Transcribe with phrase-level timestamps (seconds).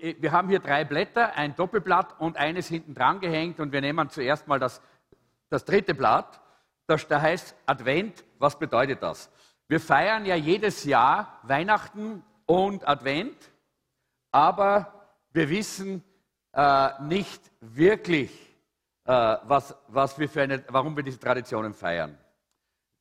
[0.00, 3.80] wir, wir, haben hier drei Blätter, ein Doppelblatt und eines hinten dran gehängt und wir
[3.80, 4.82] nehmen zuerst mal das,
[5.50, 6.40] das dritte Blatt.
[6.86, 8.24] Das, da heißt Advent.
[8.38, 9.30] Was bedeutet das?
[9.68, 13.36] Wir feiern ja jedes Jahr Weihnachten und Advent,
[14.30, 16.02] aber wir wissen
[16.52, 18.30] äh, nicht wirklich,
[19.04, 22.16] äh, was, was wir für eine, warum wir diese Traditionen feiern.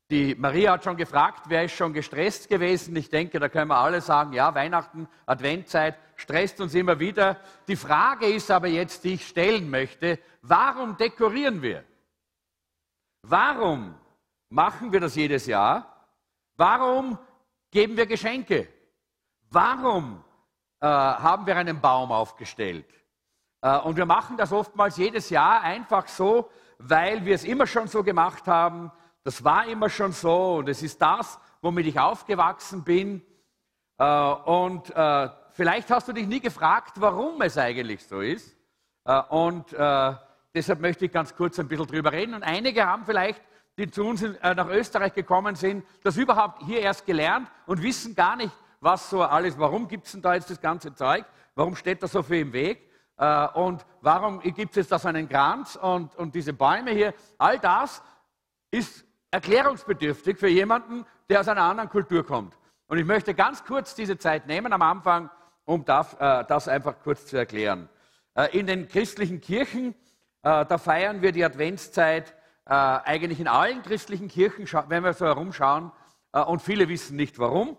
[0.10, 2.96] Die Maria hat schon gefragt, wer ist schon gestresst gewesen?
[2.96, 7.38] Ich denke, da können wir alle sagen, ja, Weihnachten, Adventzeit stresst uns immer wieder.
[7.68, 11.84] Die Frage ist aber jetzt, die ich stellen möchte, warum dekorieren wir?
[13.24, 13.96] Warum
[14.50, 16.08] machen wir das jedes Jahr?
[16.56, 17.20] Warum
[17.70, 18.70] geben wir Geschenke?
[19.50, 20.24] Warum
[20.80, 22.88] äh, haben wir einen Baum aufgestellt?
[23.62, 27.88] Äh, und wir machen das oftmals jedes Jahr einfach so, weil wir es immer schon
[27.88, 28.90] so gemacht haben,
[29.28, 33.22] das war immer schon so und es ist das, womit ich aufgewachsen bin.
[33.98, 38.56] Äh, und äh, vielleicht hast du dich nie gefragt, warum es eigentlich so ist.
[39.04, 39.66] Äh, und
[40.56, 42.36] deshalb möchte ich ganz kurz ein bisschen drüber reden.
[42.36, 43.42] Und einige haben vielleicht,
[43.78, 48.38] die zu uns nach Österreich gekommen sind, das überhaupt hier erst gelernt und wissen gar
[48.38, 51.26] nicht, was so alles, warum gibt es denn da jetzt das ganze Zeug?
[51.54, 52.90] Warum steht da so viel im Weg?
[53.56, 57.14] Und warum gibt es da so einen Kranz und, und diese Bäume hier?
[57.38, 58.02] All das
[58.72, 62.58] ist erklärungsbedürftig für jemanden, der aus einer anderen Kultur kommt.
[62.88, 65.30] Und ich möchte ganz kurz diese Zeit nehmen am Anfang,
[65.66, 67.90] um das, äh, einfach kurz zu erklären.
[68.36, 69.94] Äh, in den christlichen Kirchen,
[70.44, 72.34] äh, da feiern wir die Adventszeit
[72.70, 75.90] eigentlich in allen christlichen Kirchen, wenn wir so herumschauen,
[76.34, 77.78] und viele wissen nicht warum.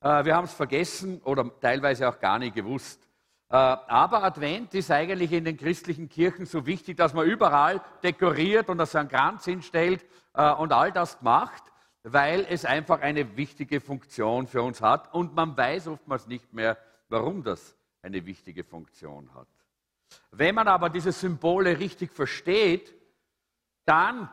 [0.00, 3.08] Wir haben es vergessen oder teilweise auch gar nicht gewusst.
[3.48, 8.78] Aber Advent ist eigentlich in den christlichen Kirchen so wichtig, dass man überall dekoriert und
[8.78, 11.62] dass einen Kranz hinstellt und all das macht,
[12.02, 16.76] weil es einfach eine wichtige Funktion für uns hat und man weiß oftmals nicht mehr,
[17.08, 19.48] warum das eine wichtige Funktion hat.
[20.30, 22.94] Wenn man aber diese Symbole richtig versteht,
[23.86, 24.28] dann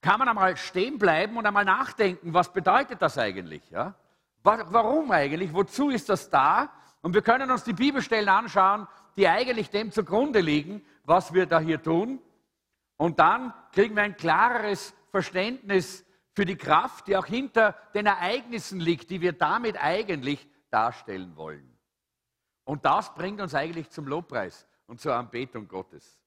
[0.00, 3.62] kann man einmal stehen bleiben und einmal nachdenken, was bedeutet das eigentlich?
[3.70, 3.94] Ja?
[4.42, 5.54] Warum eigentlich?
[5.54, 6.70] Wozu ist das da?
[7.02, 11.60] Und wir können uns die Bibelstellen anschauen, die eigentlich dem zugrunde liegen, was wir da
[11.60, 12.20] hier tun.
[12.96, 18.80] Und dann kriegen wir ein klareres Verständnis für die Kraft, die auch hinter den Ereignissen
[18.80, 21.78] liegt, die wir damit eigentlich darstellen wollen.
[22.64, 26.18] Und das bringt uns eigentlich zum Lobpreis und zur Anbetung Gottes.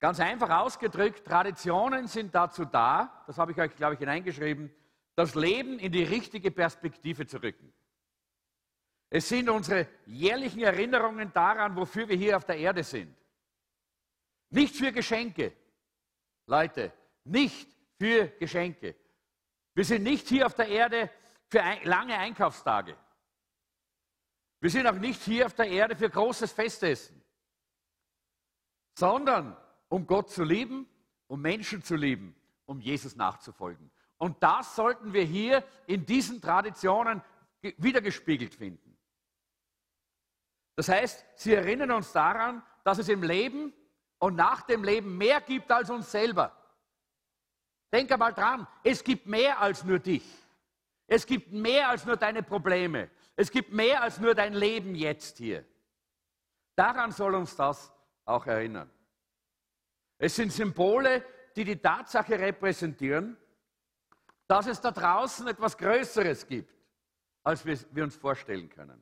[0.00, 4.74] Ganz einfach ausgedrückt, Traditionen sind dazu da, das habe ich euch, glaube ich, hineingeschrieben,
[5.14, 7.72] das Leben in die richtige Perspektive zu rücken.
[9.10, 13.16] Es sind unsere jährlichen Erinnerungen daran, wofür wir hier auf der Erde sind.
[14.50, 15.52] Nicht für Geschenke,
[16.46, 18.96] Leute, nicht für Geschenke.
[19.74, 21.10] Wir sind nicht hier auf der Erde
[21.48, 22.96] für lange Einkaufstage.
[24.60, 27.22] Wir sind auch nicht hier auf der Erde für großes Festessen,
[28.98, 29.56] sondern
[29.88, 30.88] um Gott zu lieben,
[31.26, 32.34] um Menschen zu lieben,
[32.66, 33.90] um Jesus nachzufolgen.
[34.16, 37.22] Und das sollten wir hier in diesen Traditionen
[37.60, 38.96] wiedergespiegelt finden.
[40.76, 43.72] Das heißt, sie erinnern uns daran, dass es im Leben
[44.18, 46.56] und nach dem Leben mehr gibt als uns selber.
[47.94, 50.24] Denk einmal dran, es gibt mehr als nur dich.
[51.06, 53.08] Es gibt mehr als nur deine Probleme.
[53.36, 55.64] Es gibt mehr als nur dein Leben jetzt hier.
[56.74, 57.92] Daran soll uns das
[58.24, 58.90] auch erinnern.
[60.18, 63.36] Es sind Symbole, die die Tatsache repräsentieren,
[64.48, 66.74] dass es da draußen etwas Größeres gibt,
[67.44, 69.00] als wir, wir uns vorstellen können.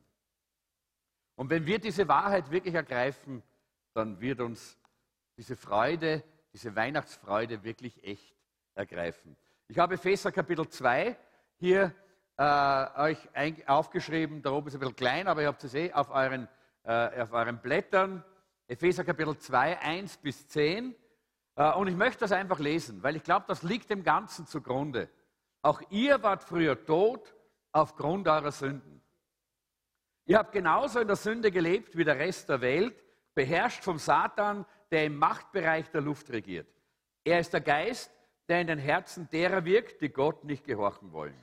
[1.36, 3.42] Und wenn wir diese Wahrheit wirklich ergreifen,
[3.94, 4.76] dann wird uns
[5.38, 8.41] diese Freude, diese Weihnachtsfreude wirklich echt
[8.75, 9.37] ergreifen.
[9.69, 11.16] Ich habe Epheser Kapitel 2
[11.56, 11.94] hier
[12.37, 13.19] äh, euch
[13.69, 14.43] aufgeschrieben.
[14.43, 16.49] Da oben ist ein bisschen klein, aber ihr habt es eh auf euren,
[16.85, 18.25] äh, auf euren Blättern.
[18.67, 20.94] Epheser Kapitel 2, 1 bis 10.
[21.56, 25.08] Äh, und ich möchte das einfach lesen, weil ich glaube, das liegt dem Ganzen zugrunde.
[25.62, 27.35] Auch ihr wart früher tot
[27.70, 29.02] aufgrund eurer Sünden.
[30.25, 32.94] Ihr habt genauso in der Sünde gelebt wie der Rest der Welt,
[33.35, 36.69] beherrscht vom Satan, der im Machtbereich der Luft regiert.
[37.25, 38.11] Er ist der Geist,
[38.49, 41.39] der in den Herzen derer wirkt, die Gott nicht gehorchen wollen.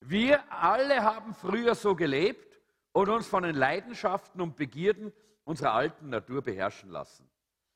[0.00, 2.60] Wir alle haben früher so gelebt
[2.92, 5.12] und uns von den Leidenschaften und Begierden
[5.44, 7.28] unserer alten Natur beherrschen lassen.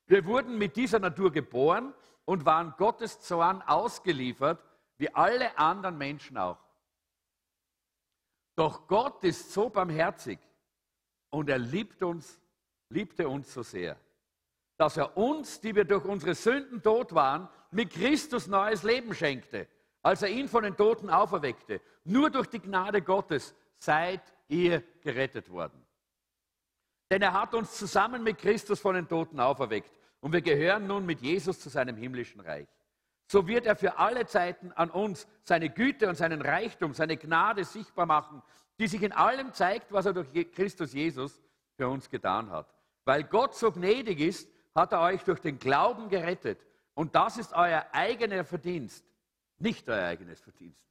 [0.06, 1.94] Wir wurden mit dieser Natur geboren
[2.25, 4.62] und waren Gottes Zorn ausgeliefert,
[4.99, 6.58] wie alle anderen Menschen auch.
[8.56, 10.38] Doch Gott ist so barmherzig
[11.31, 12.41] und er liebt uns,
[12.88, 13.97] liebte uns so sehr,
[14.76, 19.69] dass er uns, die wir durch unsere Sünden tot waren, mit Christus neues Leben schenkte,
[20.02, 21.81] als er ihn von den Toten auferweckte.
[22.05, 25.84] Nur durch die Gnade Gottes seid ihr gerettet worden.
[27.11, 31.06] Denn er hat uns zusammen mit Christus von den Toten auferweckt und wir gehören nun
[31.06, 32.69] mit Jesus zu seinem himmlischen Reich.
[33.26, 37.64] So wird er für alle Zeiten an uns seine Güte und seinen Reichtum, seine Gnade
[37.64, 38.43] sichtbar machen,
[38.78, 41.40] die sich in allem zeigt, was er durch Christus Jesus
[41.76, 42.66] für uns getan hat.
[43.05, 46.64] Weil Gott so gnädig ist, hat er euch durch den Glauben gerettet.
[46.94, 49.04] Und das ist euer eigener Verdienst,
[49.58, 50.84] nicht euer eigenes Verdienst.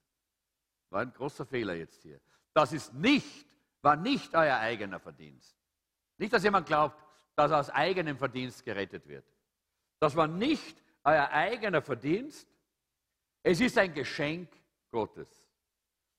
[0.89, 2.19] War ein großer Fehler jetzt hier.
[2.53, 3.47] Das ist nicht,
[3.81, 5.55] war nicht euer eigener Verdienst.
[6.17, 7.01] Nicht, dass jemand glaubt,
[7.35, 9.25] dass er aus eigenem Verdienst gerettet wird.
[9.99, 12.47] Das war nicht euer eigener Verdienst.
[13.43, 14.49] Es ist ein Geschenk
[14.91, 15.29] Gottes.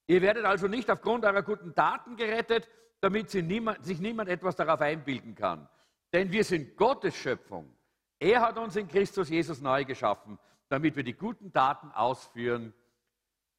[0.06, 2.69] Ihr werdet also nicht aufgrund eurer guten Taten gerettet,
[3.00, 5.69] damit sich niemand etwas darauf einbilden kann.
[6.12, 7.73] Denn wir sind Gottes Schöpfung.
[8.20, 10.38] Er hat uns in Christus Jesus neu geschaffen,
[10.69, 12.75] damit wir die guten Taten ausführen,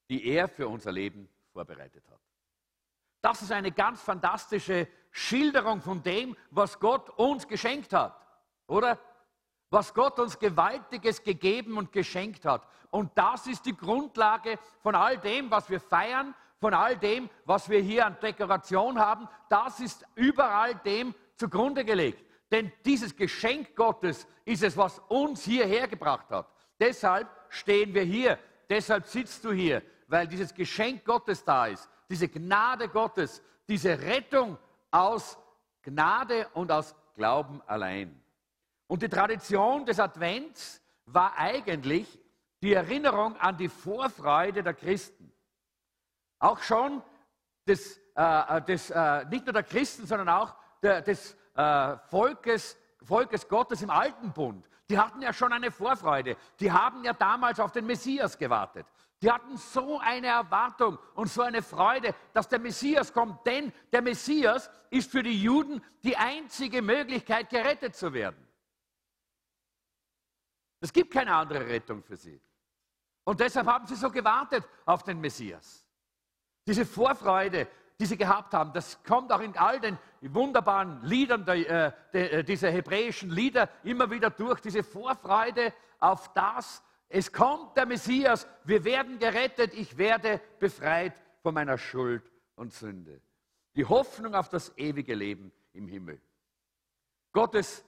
[0.07, 2.19] die er für unser Leben vorbereitet hat.
[3.21, 8.15] Das ist eine ganz fantastische Schilderung von dem, was Gott uns geschenkt hat,
[8.67, 8.99] oder?
[9.71, 12.67] Was Gott uns Gewaltiges gegeben und geschenkt hat.
[12.91, 17.67] Und das ist die Grundlage von all dem, was wir feiern, von all dem, was
[17.67, 19.27] wir hier an Dekoration haben.
[19.49, 22.30] Das ist überall dem zugrunde gelegt.
[22.51, 26.47] Denn dieses Geschenk Gottes ist es, was uns hierher gebracht hat.
[26.79, 28.37] Deshalb stehen wir hier.
[28.69, 31.89] Deshalb sitzt du hier, weil dieses Geschenk Gottes da ist.
[32.09, 34.57] Diese Gnade Gottes, diese Rettung
[34.91, 35.37] aus
[35.81, 38.21] Gnade und aus Glauben allein.
[38.87, 42.19] Und die Tradition des Advents war eigentlich
[42.61, 45.31] die Erinnerung an die Vorfreude der Christen.
[46.39, 47.01] Auch schon
[47.67, 52.77] des, äh, äh des äh, nicht nur der Christen, sondern auch der, des äh, Volkes,
[53.01, 54.69] Volkes Gottes im Alten Bund.
[54.89, 56.35] Die hatten ja schon eine Vorfreude.
[56.59, 58.85] Die haben ja damals auf den Messias gewartet.
[59.21, 63.45] Die hatten so eine Erwartung und so eine Freude, dass der Messias kommt.
[63.45, 68.47] Denn der Messias ist für die Juden die einzige Möglichkeit, gerettet zu werden.
[70.79, 72.41] Es gibt keine andere Rettung für sie.
[73.23, 75.85] Und deshalb haben sie so gewartet auf den Messias.
[76.65, 77.67] Diese Vorfreude,
[78.01, 78.73] die sie gehabt haben.
[78.73, 83.69] Das kommt auch in all den wunderbaren Liedern der, äh, der, äh, dieser hebräischen Lieder
[83.83, 89.99] immer wieder durch, diese Vorfreude auf das, es kommt der Messias, wir werden gerettet, ich
[89.99, 91.13] werde befreit
[91.43, 92.23] von meiner Schuld
[92.55, 93.21] und Sünde.
[93.75, 96.19] Die Hoffnung auf das ewige Leben im Himmel.
[97.33, 97.85] Gottes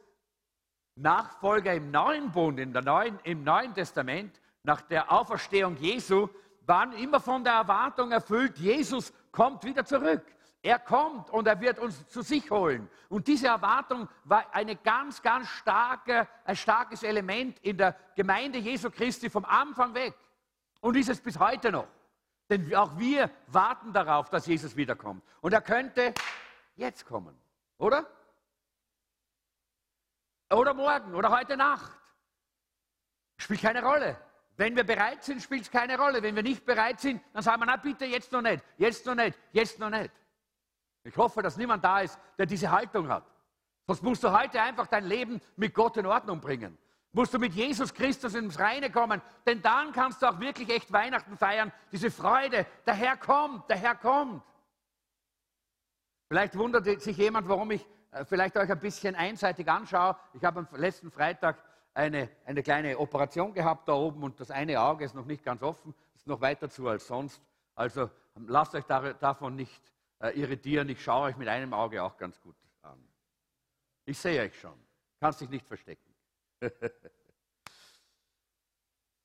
[0.94, 6.30] Nachfolger im Neuen Bund, Neuen, im Neuen Testament, nach der Auferstehung Jesu,
[6.68, 10.24] waren immer von der Erwartung erfüllt, Jesus kommt wieder zurück.
[10.62, 12.89] Er kommt und er wird uns zu sich holen.
[13.09, 18.89] Und diese Erwartung war eine ganz, ganz starke, ein starkes Element in der Gemeinde Jesu
[18.89, 20.15] Christi vom Anfang weg.
[20.80, 21.88] Und ist es bis heute noch.
[22.50, 25.21] Denn auch wir warten darauf, dass Jesus wiederkommt.
[25.41, 26.13] Und er könnte
[26.75, 27.38] jetzt kommen,
[27.77, 28.06] oder?
[30.50, 31.91] Oder morgen oder heute Nacht.
[33.38, 34.18] Spielt keine Rolle.
[34.55, 36.21] Wenn wir bereit sind, spielt es keine Rolle.
[36.21, 39.15] Wenn wir nicht bereit sind, dann sagen wir, na bitte, jetzt noch nicht, jetzt noch
[39.15, 40.11] nicht, jetzt noch nicht.
[41.04, 43.25] Ich hoffe, dass niemand da ist, der diese Haltung hat.
[43.87, 46.78] Sonst musst du heute einfach dein Leben mit Gott in Ordnung bringen.
[47.11, 50.92] Musst du mit Jesus Christus ins Reine kommen, denn dann kannst du auch wirklich echt
[50.92, 51.71] Weihnachten feiern.
[51.92, 54.42] Diese Freude, der Herr kommt, der Herr kommt.
[56.28, 60.16] Vielleicht wundert sich jemand, warum ich äh, vielleicht euch ein bisschen einseitig anschaue.
[60.33, 61.57] Ich habe am letzten Freitag
[61.94, 65.62] eine, eine kleine Operation gehabt da oben und das eine Auge ist noch nicht ganz
[65.62, 67.42] offen, ist noch weiter zu als sonst.
[67.76, 68.09] Also
[68.47, 69.81] lasst euch da, davon nicht
[70.19, 70.90] äh, irritieren.
[70.90, 72.97] Ich schaue euch mit einem Auge auch ganz gut an.
[74.06, 74.78] Ich sehe euch schon.
[75.19, 76.14] Kannst dich nicht verstecken.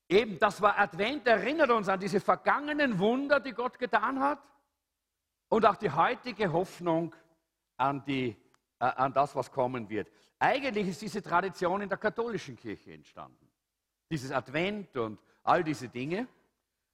[0.09, 4.39] Eben, das war Advent, erinnert uns an diese vergangenen Wunder, die Gott getan hat
[5.49, 7.15] und auch die heutige Hoffnung
[7.77, 8.37] an, die,
[8.79, 10.11] äh, an das, was kommen wird.
[10.39, 13.51] Eigentlich ist diese Tradition in der katholischen Kirche entstanden.
[14.11, 16.29] Dieses Advent und all diese Dinge.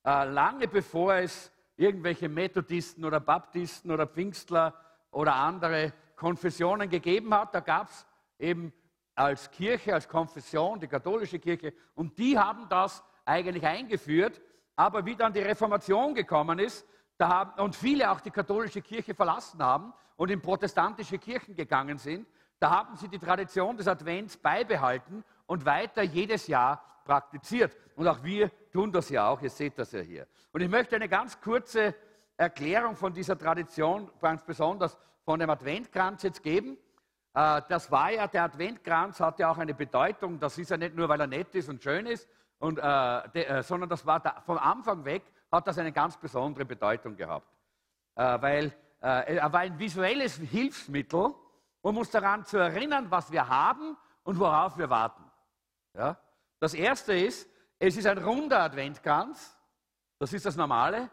[0.04, 4.74] Äh, lange bevor es irgendwelche Methodisten oder Baptisten oder Pfingstler
[5.10, 8.06] oder andere Konfessionen gegeben hat, da gab es
[8.38, 8.72] eben
[9.14, 14.40] als Kirche, als Konfession, die katholische Kirche, und die haben das eigentlich eingeführt.
[14.76, 16.86] Aber wie dann die Reformation gekommen ist
[17.20, 22.26] haben, und viele auch die katholische Kirche verlassen haben und in protestantische Kirchen gegangen sind,
[22.58, 27.76] da haben sie die Tradition des Advents beibehalten und weiter jedes Jahr praktiziert.
[27.96, 30.26] Und auch wir tun das ja auch, ihr seht das ja hier.
[30.52, 31.94] Und ich möchte eine ganz kurze
[32.37, 36.76] Erklärung von dieser Tradition, ganz besonders von dem Adventkranz jetzt geben.
[37.34, 40.40] Äh, das war ja, der Adventkranz hat ja auch eine Bedeutung.
[40.40, 43.44] Das ist ja nicht nur, weil er nett ist und schön ist, und, äh, de,
[43.44, 47.46] äh, sondern das war da, vom Anfang weg, hat das eine ganz besondere Bedeutung gehabt.
[48.14, 51.34] Äh, weil äh, er war ein visuelles Hilfsmittel,
[51.85, 55.23] um uns daran zu erinnern, was wir haben und worauf wir warten.
[55.93, 56.19] Ja?
[56.59, 57.47] Das erste ist,
[57.79, 59.55] es ist ein runder Adventkranz.
[60.19, 61.11] Das ist das Normale.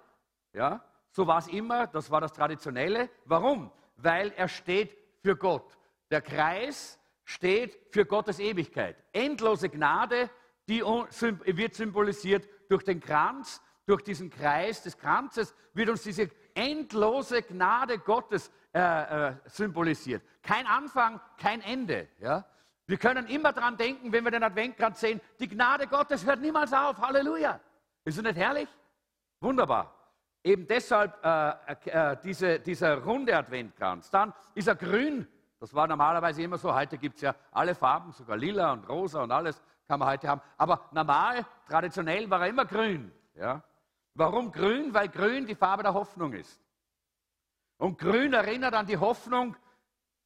[0.53, 0.81] Ja?
[1.11, 3.09] So war es immer, das war das Traditionelle.
[3.25, 3.69] Warum?
[3.97, 5.77] Weil er steht für Gott.
[6.09, 8.95] Der Kreis steht für Gottes Ewigkeit.
[9.11, 10.29] Endlose Gnade,
[10.69, 17.41] die wird symbolisiert durch den Kranz, durch diesen Kreis des Kranzes wird uns diese endlose
[17.41, 20.23] Gnade Gottes äh, äh, symbolisiert.
[20.41, 22.07] Kein Anfang, kein Ende.
[22.19, 22.45] Ja?
[22.85, 26.71] Wir können immer daran denken, wenn wir den Adventkranz sehen, die Gnade Gottes hört niemals
[26.73, 26.97] auf.
[26.97, 27.59] Halleluja.
[28.05, 28.69] Ist das nicht herrlich?
[29.39, 29.93] Wunderbar.
[30.43, 34.09] Eben deshalb äh, äh, diese, dieser runde Adventkranz.
[34.09, 35.27] Dann ist er grün.
[35.59, 36.73] Das war normalerweise immer so.
[36.73, 40.27] Heute gibt es ja alle Farben, sogar lila und rosa und alles kann man heute
[40.27, 40.41] haben.
[40.57, 43.11] Aber normal, traditionell war er immer grün.
[43.35, 43.61] Ja?
[44.15, 44.93] Warum grün?
[44.93, 46.59] Weil grün die Farbe der Hoffnung ist.
[47.81, 49.55] Und grün erinnert an die Hoffnung,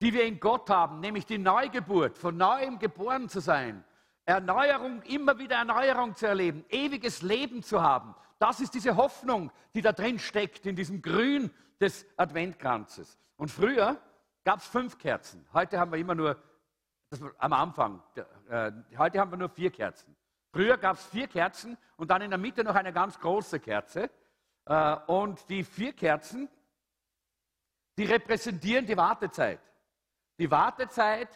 [0.01, 3.81] die wir in Gott haben, nämlich die Neugeburt, von neuem geboren zu sein,
[4.25, 8.13] Erneuerung, immer wieder Erneuerung zu erleben, ewiges Leben zu haben.
[8.39, 13.17] Das ist diese Hoffnung, die da drin steckt, in diesem Grün des Adventkranzes.
[13.37, 14.01] Und früher
[14.43, 15.47] gab es fünf Kerzen.
[15.53, 16.37] Heute haben wir immer nur,
[17.37, 18.03] am Anfang,
[18.49, 20.13] äh, heute haben wir nur vier Kerzen.
[20.51, 24.09] Früher gab es vier Kerzen und dann in der Mitte noch eine ganz große Kerze.
[24.65, 26.49] Äh, und die vier Kerzen,
[27.97, 29.59] die repräsentieren die Wartezeit.
[30.37, 31.29] Die Wartezeit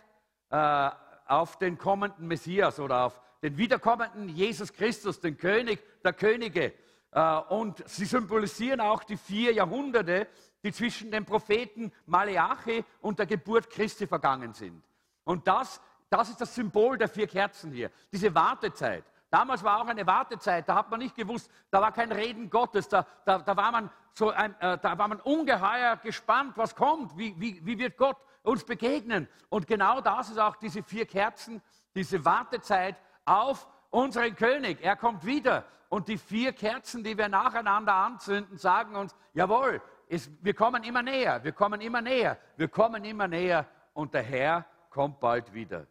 [0.49, 0.89] äh,
[1.25, 6.73] auf den kommenden Messias oder auf den wiederkommenden Jesus Christus, den König der Könige.
[7.11, 10.27] Äh, und sie symbolisieren auch die vier Jahrhunderte,
[10.63, 14.83] die zwischen dem Propheten Maleachi und der Geburt Christi vergangen sind.
[15.23, 19.05] Und das, das ist das Symbol der vier Kerzen hier, diese Wartezeit.
[19.29, 22.87] Damals war auch eine Wartezeit, da hat man nicht gewusst, da war kein Reden Gottes,
[22.87, 27.15] da, da, da war, man so ein, äh, da war man ungeheuer gespannt, was kommt,
[27.15, 29.27] wie, wie, wie wird Gott uns begegnen.
[29.49, 31.61] Und genau das ist auch diese vier Kerzen,
[31.93, 32.95] diese Wartezeit
[33.25, 34.79] auf unseren König.
[34.81, 35.65] Er kommt wieder.
[35.89, 41.03] Und die vier Kerzen, die wir nacheinander anzünden, sagen uns, jawohl, es, wir kommen immer
[41.03, 45.85] näher, wir kommen immer näher, wir kommen immer näher und der Herr kommt bald wieder.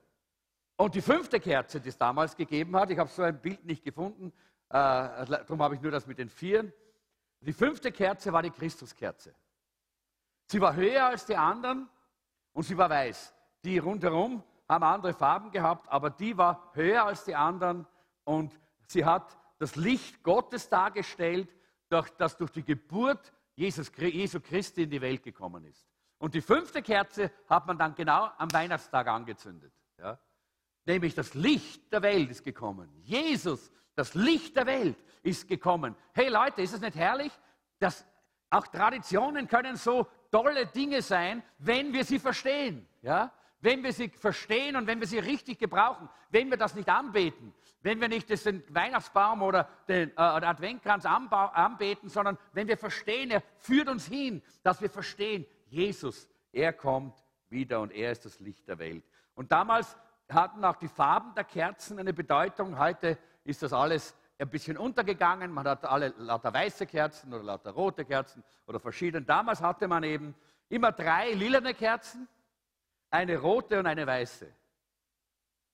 [0.79, 3.83] Und die fünfte Kerze, die es damals gegeben hat, ich habe so ein Bild nicht
[3.83, 4.33] gefunden,
[4.69, 6.73] äh, darum habe ich nur das mit den Vieren.
[7.41, 9.35] Die fünfte Kerze war die Christuskerze.
[10.47, 11.89] Sie war höher als die anderen
[12.53, 13.35] und sie war weiß.
[13.65, 17.85] Die rundherum haben andere Farben gehabt, aber die war höher als die anderen
[18.23, 18.57] und
[18.87, 21.49] sie hat das Licht Gottes dargestellt,
[21.89, 25.89] das durch die Geburt Jesus, Jesu Christi in die Welt gekommen ist.
[26.19, 29.73] Und die fünfte Kerze hat man dann genau am Weihnachtstag angezündet.
[29.99, 30.17] Ja?
[30.89, 32.89] Nämlich das Licht der Welt ist gekommen.
[33.03, 35.95] Jesus, das Licht der Welt ist gekommen.
[36.15, 37.31] Hey Leute, ist es nicht herrlich,
[37.79, 38.07] dass
[38.49, 42.89] auch Traditionen können so tolle Dinge sein, wenn wir sie verstehen.
[43.03, 43.31] Ja?
[43.61, 47.53] Wenn wir sie verstehen und wenn wir sie richtig gebrauchen, wenn wir das nicht anbeten,
[47.83, 53.43] wenn wir nicht den Weihnachtsbaum oder den äh, Adventkranz anbeten, sondern wenn wir verstehen, er
[53.59, 58.67] führt uns hin, dass wir verstehen, Jesus, er kommt wieder und er ist das Licht
[58.67, 59.05] der Welt.
[59.35, 59.95] Und damals
[60.29, 62.79] hatten auch die Farben der Kerzen eine Bedeutung.
[62.79, 65.51] Heute ist das alles ein bisschen untergegangen.
[65.51, 69.25] Man hat alle lauter weiße Kerzen oder lauter rote Kerzen oder verschiedene.
[69.25, 70.35] Damals hatte man eben
[70.69, 72.29] immer drei lilane Kerzen,
[73.11, 74.53] eine rote und eine weiße.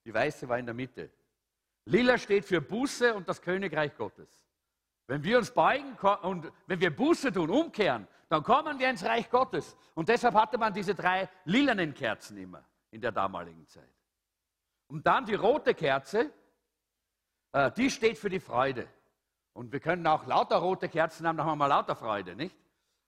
[0.04, 1.10] Die weiße war in der Mitte.
[1.86, 4.28] Lila steht für Buße und das Königreich Gottes.
[5.06, 9.28] Wenn wir uns beugen und wenn wir Buße tun, umkehren, dann kommen wir ins Reich
[9.28, 9.76] Gottes.
[9.94, 13.92] Und deshalb hatte man diese drei lilanen Kerzen immer in der damaligen Zeit.
[14.88, 16.30] Und dann die rote Kerze,
[17.52, 18.88] äh, die steht für die Freude.
[19.52, 22.56] Und wir können auch lauter rote Kerzen haben, dann haben wir lauter Freude, nicht?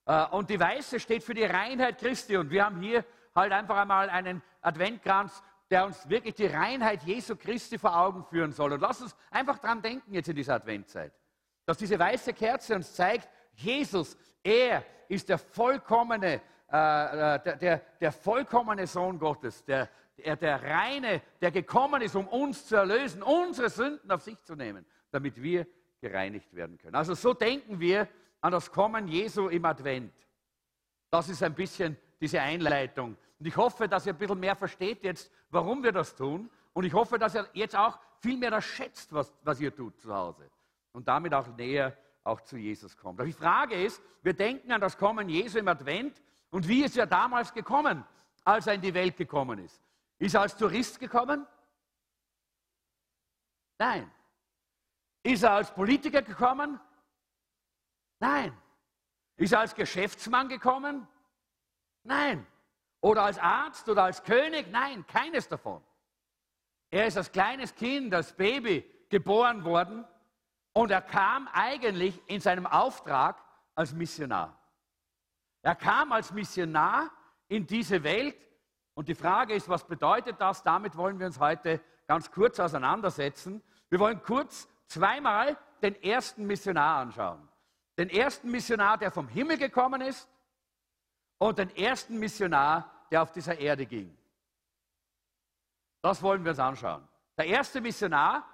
[0.05, 2.37] Äh, und die weiße steht für die Reinheit Christi.
[2.37, 3.05] Und wir haben hier
[3.35, 8.53] halt einfach einmal einen Adventkranz, der uns wirklich die Reinheit Jesu Christi vor Augen führen
[8.53, 8.73] soll.
[8.73, 11.13] Und lass uns einfach dran denken jetzt in dieser Adventzeit,
[11.65, 18.11] dass diese weiße Kerze uns zeigt, Jesus, er ist der vollkommene, äh, der, der, der
[18.11, 23.69] vollkommene Sohn Gottes, der, er der Reine, der gekommen ist, um uns zu erlösen, unsere
[23.69, 25.67] Sünden auf sich zu nehmen, damit wir
[26.01, 26.95] gereinigt werden können.
[26.95, 28.07] Also so denken wir
[28.41, 30.13] an das Kommen Jesu im Advent.
[31.09, 33.15] Das ist ein bisschen diese Einleitung.
[33.39, 36.49] Und ich hoffe, dass ihr ein bisschen mehr versteht jetzt, warum wir das tun.
[36.73, 39.99] Und ich hoffe, dass ihr jetzt auch viel mehr das schätzt, was, was ihr tut
[39.99, 40.49] zu Hause.
[40.93, 43.19] Und damit auch näher auch zu Jesus kommt.
[43.19, 46.97] Aber die Frage ist, wir denken an das Kommen Jesu im Advent und wie ist
[46.97, 48.03] er damals gekommen,
[48.43, 49.81] als er in die Welt gekommen ist.
[50.19, 51.45] Ist er als Tourist gekommen?
[53.77, 54.11] Nein.
[55.23, 56.79] Ist er als Politiker gekommen?
[58.19, 58.57] Nein.
[59.35, 61.07] Ist er als Geschäftsmann gekommen?
[62.03, 62.47] Nein.
[63.01, 64.67] oder als Arzt oder als König.
[64.71, 65.83] Nein, keines davon.
[66.89, 70.05] Er ist als kleines Kind, als Baby geboren worden
[70.73, 73.43] und er kam eigentlich in seinem Auftrag
[73.75, 74.57] als Missionar.
[75.61, 77.11] Er kam als Missionar
[77.47, 78.35] in diese Welt
[78.97, 80.63] und die Frage ist, was bedeutet das?
[80.63, 83.61] Damit wollen wir uns heute ganz kurz auseinandersetzen.
[83.89, 87.47] Wir wollen kurz zweimal den ersten Missionar anschauen.
[87.95, 90.27] Den ersten Missionar, der vom Himmel gekommen ist
[91.37, 94.17] und den ersten Missionar, der auf dieser Erde ging.
[96.01, 97.07] Das wollen wir uns anschauen.
[97.37, 98.49] Der erste Missionar,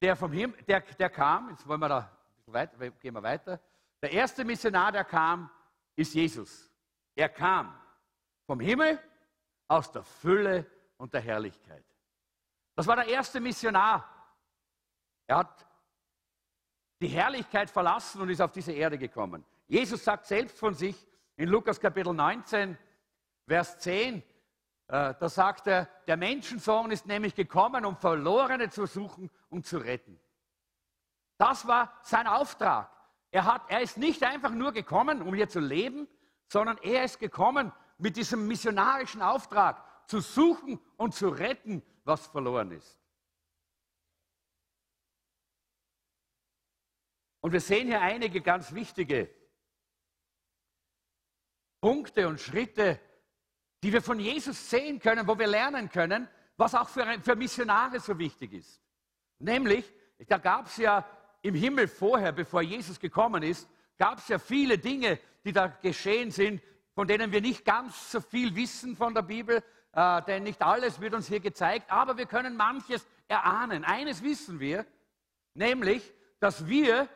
[0.00, 2.08] der vom Himmel, der, der kam, jetzt wollen wir da
[2.46, 3.58] weiter, gehen wir weiter.
[4.02, 5.50] Der erste Missionar, der kam,
[5.96, 6.70] ist Jesus.
[7.16, 7.76] Er kam
[8.46, 9.00] vom Himmel
[9.68, 11.84] aus der Fülle und der Herrlichkeit.
[12.74, 14.08] Das war der erste Missionar.
[15.26, 15.66] Er hat
[17.00, 19.44] die Herrlichkeit verlassen und ist auf diese Erde gekommen.
[19.66, 21.06] Jesus sagt selbst von sich
[21.36, 22.76] in Lukas Kapitel 19,
[23.46, 24.22] Vers 10, äh,
[24.88, 30.18] da sagt er, der Menschensohn ist nämlich gekommen, um Verlorene zu suchen und zu retten.
[31.36, 32.90] Das war sein Auftrag.
[33.30, 36.08] Er, hat, er ist nicht einfach nur gekommen, um hier zu leben,
[36.48, 42.70] sondern er ist gekommen mit diesem missionarischen Auftrag, zu suchen und zu retten, was verloren
[42.70, 42.98] ist.
[47.40, 49.30] Und wir sehen hier einige ganz wichtige
[51.80, 53.00] Punkte und Schritte,
[53.82, 58.00] die wir von Jesus sehen können, wo wir lernen können, was auch für, für Missionare
[58.00, 58.82] so wichtig ist.
[59.38, 59.92] Nämlich,
[60.26, 61.08] da gab es ja
[61.42, 66.30] im Himmel vorher, bevor Jesus gekommen ist, gab es ja viele Dinge, die da geschehen
[66.30, 66.60] sind,
[66.98, 71.00] von denen wir nicht ganz so viel wissen von der Bibel, äh, denn nicht alles
[71.00, 73.84] wird uns hier gezeigt, aber wir können manches erahnen.
[73.84, 74.84] Eines wissen wir,
[75.54, 77.08] nämlich, dass wir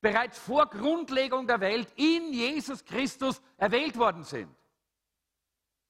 [0.00, 4.48] bereits vor Grundlegung der Welt in Jesus Christus erwählt worden sind.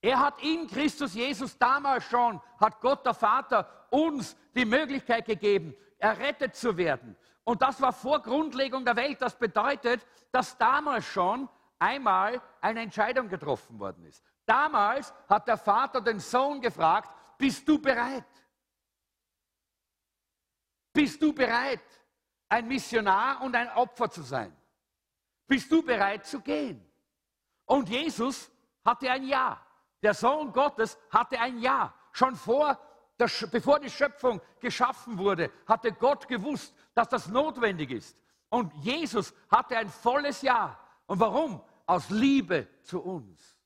[0.01, 5.77] Er hat in Christus Jesus damals schon, hat Gott der Vater uns die Möglichkeit gegeben,
[5.99, 7.15] errettet zu werden.
[7.45, 9.23] Und das war vor Grundlegung der Welt.
[9.23, 11.49] Das bedeutet, dass damals schon
[11.81, 14.23] einmal eine Entscheidung getroffen worden ist.
[14.47, 18.25] Damals hat der Vater den Sohn gefragt, bist du bereit?
[20.93, 21.83] Bist du bereit,
[22.49, 24.55] ein Missionar und ein Opfer zu sein?
[25.47, 26.85] Bist du bereit zu gehen?
[27.65, 28.51] Und Jesus
[28.85, 29.61] hatte ein Ja.
[30.03, 31.95] Der Sohn Gottes hatte ein Ja.
[32.13, 32.79] Schon vor,
[33.19, 38.17] der, bevor die Schöpfung geschaffen wurde, hatte Gott gewusst, dass das notwendig ist.
[38.49, 40.79] Und Jesus hatte ein volles Ja.
[41.07, 41.63] Und warum?
[41.91, 43.57] Aus Liebe zu uns.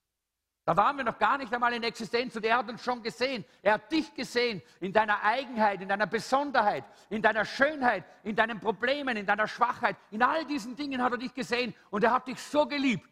[0.64, 3.44] Da waren wir noch gar nicht einmal in Existenz und er hat uns schon gesehen.
[3.60, 8.58] Er hat dich gesehen in deiner Eigenheit, in deiner Besonderheit, in deiner Schönheit, in deinen
[8.60, 9.96] Problemen, in deiner Schwachheit.
[10.10, 13.10] In all diesen Dingen hat er dich gesehen und er hat dich so geliebt.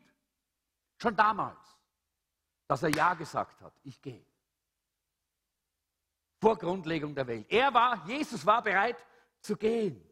[0.97, 1.73] Schon damals
[2.73, 3.75] dass er Ja gesagt hat.
[3.83, 4.25] Ich gehe.
[6.41, 7.47] Vor Grundlegung der Welt.
[7.51, 8.97] Er war, Jesus war bereit
[9.43, 10.03] zu gehen.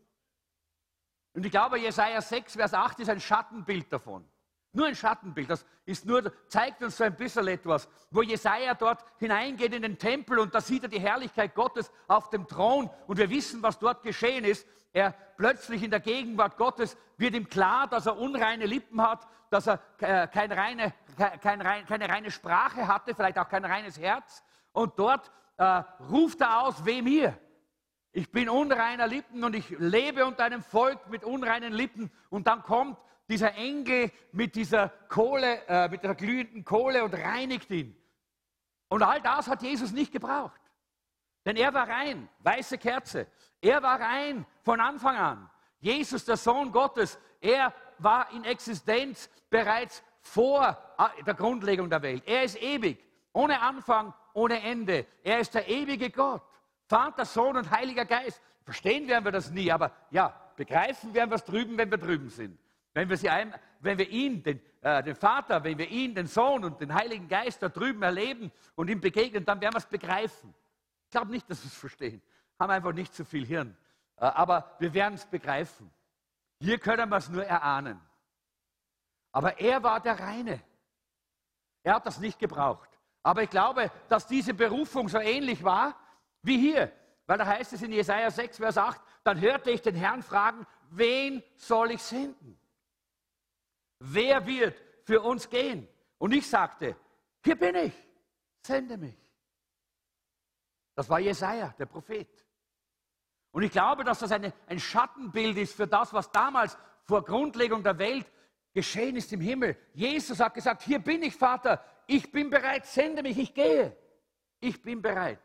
[1.32, 4.29] Und ich glaube, Jesaja 6, Vers 8 ist ein Schattenbild davon.
[4.72, 5.50] Nur ein Schattenbild.
[5.50, 9.98] Das ist nur, zeigt uns so ein bisschen etwas, wo Jesaja dort hineingeht in den
[9.98, 13.78] Tempel und da sieht er die Herrlichkeit Gottes auf dem Thron und wir wissen, was
[13.78, 14.66] dort geschehen ist.
[14.92, 19.66] Er plötzlich in der Gegenwart Gottes wird ihm klar, dass er unreine Lippen hat, dass
[19.66, 20.92] er äh, keine, reine,
[21.40, 24.44] kein, keine reine Sprache hatte, vielleicht auch kein reines Herz.
[24.72, 27.36] Und dort äh, ruft er aus, weh mir.
[28.12, 32.10] Ich bin unreiner Lippen und ich lebe unter einem Volk mit unreinen Lippen.
[32.28, 32.98] Und dann kommt
[33.30, 37.96] dieser Engel mit dieser Kohle, äh, mit der glühenden Kohle und reinigt ihn.
[38.88, 40.60] Und all das hat Jesus nicht gebraucht.
[41.46, 43.26] Denn er war rein, weiße Kerze.
[43.60, 45.50] Er war rein von Anfang an.
[45.78, 52.24] Jesus, der Sohn Gottes, er war in Existenz bereits vor äh, der Grundlegung der Welt.
[52.26, 55.06] Er ist ewig, ohne Anfang, ohne Ende.
[55.22, 56.42] Er ist der ewige Gott.
[56.86, 58.42] Vater, Sohn und Heiliger Geist.
[58.64, 62.28] Verstehen werden wir das nie, aber ja, begreifen werden wir es drüben, wenn wir drüben
[62.28, 62.58] sind.
[62.92, 66.26] Wenn wir, sie ein, wenn wir ihn, den, äh, den Vater, wenn wir ihn, den
[66.26, 69.86] Sohn und den Heiligen Geist da drüben erleben und ihm begegnen, dann werden wir es
[69.86, 70.52] begreifen.
[71.04, 72.20] Ich glaube nicht, dass wir es verstehen.
[72.58, 73.76] Haben einfach nicht so viel Hirn.
[74.16, 75.90] Äh, aber wir werden es begreifen.
[76.58, 78.00] Hier können wir es nur erahnen.
[79.32, 80.60] Aber er war der Reine.
[81.82, 82.90] Er hat das nicht gebraucht.
[83.22, 85.96] Aber ich glaube, dass diese Berufung so ähnlich war
[86.42, 86.92] wie hier.
[87.26, 90.66] Weil da heißt es in Jesaja 6, Vers 8, dann hörte ich den Herrn fragen,
[90.90, 92.59] wen soll ich senden?
[94.00, 95.86] Wer wird für uns gehen?
[96.18, 96.96] Und ich sagte,
[97.44, 97.92] hier bin ich,
[98.66, 99.16] sende mich.
[100.94, 102.28] Das war Jesaja, der Prophet.
[103.52, 107.82] Und ich glaube, dass das eine, ein Schattenbild ist für das, was damals vor Grundlegung
[107.82, 108.26] der Welt
[108.72, 109.76] geschehen ist im Himmel.
[109.92, 113.96] Jesus hat gesagt, hier bin ich, Vater, ich bin bereit, sende mich, ich gehe.
[114.60, 115.40] Ich bin bereit.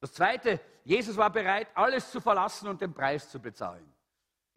[0.00, 3.92] Das Zweite, Jesus war bereit, alles zu verlassen und den Preis zu bezahlen.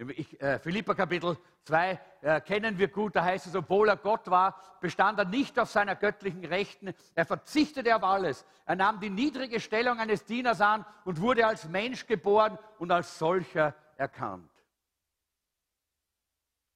[0.10, 4.30] Ich, äh, Philippa Kapitel 2 äh, kennen wir gut, da heißt es, obwohl er Gott
[4.32, 8.46] war, bestand er nicht auf seiner göttlichen Rechten, er verzichtete auf alles.
[8.66, 13.20] Er nahm die niedrige Stellung eines Dieners an und wurde als Mensch geboren und als
[13.20, 14.50] solcher erkannt.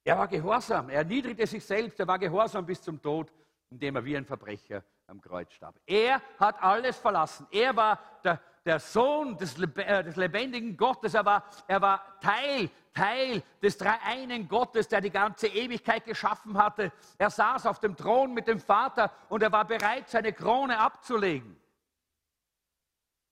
[0.04, 3.34] Er war gehorsam, er erniedrigte sich selbst, er war gehorsam bis zum Tod,
[3.72, 5.80] indem er wie ein Verbrecher am Kreuz starb.
[5.88, 7.48] Er hat alles verlassen.
[7.50, 11.14] Er war der, der Sohn des, äh, des, lebendigen Gottes.
[11.14, 16.92] Er war, er war Teil, Teil des dreieinen Gottes, der die ganze Ewigkeit geschaffen hatte.
[17.18, 21.56] Er saß auf dem Thron mit dem Vater und er war bereit, seine Krone abzulegen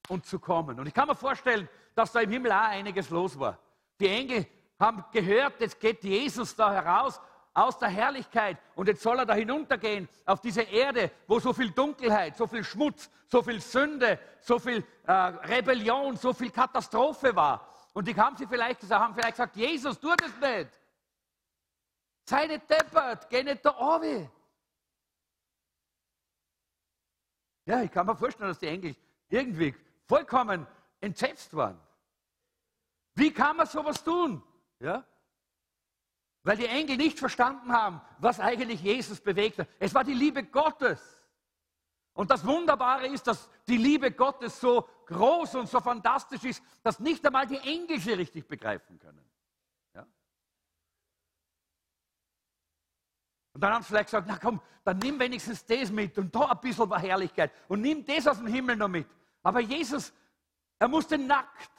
[0.07, 0.79] und zu kommen.
[0.79, 3.57] Und ich kann mir vorstellen, dass da im Himmel auch einiges los war.
[3.99, 4.45] Die Engel
[4.79, 7.19] haben gehört, jetzt geht Jesus da heraus
[7.53, 11.71] aus der Herrlichkeit und jetzt soll er da hinuntergehen auf diese Erde, wo so viel
[11.71, 17.67] Dunkelheit, so viel Schmutz, so viel Sünde, so viel äh, Rebellion, so viel Katastrophe war.
[17.93, 20.71] Und die haben sie vielleicht gesagt, haben vielleicht gesagt, Jesus, tu das nicht.
[22.25, 24.31] Sei nicht deppert, geh nicht da runter.
[27.65, 28.95] Ja, ich kann mir vorstellen, dass die Engel
[29.29, 29.75] irgendwie
[30.07, 30.67] vollkommen
[30.99, 31.79] entsetzt waren.
[33.15, 34.41] Wie kann man sowas tun?
[34.79, 35.05] Ja?
[36.43, 39.69] Weil die Engel nicht verstanden haben, was eigentlich Jesus bewegt hat.
[39.79, 41.01] Es war die Liebe Gottes.
[42.13, 46.99] Und das Wunderbare ist, dass die Liebe Gottes so groß und so fantastisch ist, dass
[46.99, 49.23] nicht einmal die Engel sie richtig begreifen können.
[49.95, 50.05] Ja?
[53.53, 56.51] Und dann haben sie vielleicht gesagt, na komm, dann nimm wenigstens das mit und da
[56.51, 59.07] ein bisschen Herrlichkeit und nimm das aus dem Himmel noch mit.
[59.41, 60.13] Aber Jesus,
[60.77, 61.71] er musste nackt,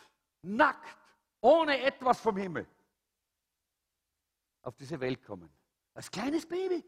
[0.43, 0.97] nackt,
[1.41, 2.67] ohne etwas vom Himmel
[4.65, 5.51] auf diese Welt kommen.
[5.95, 6.85] Als kleines Baby.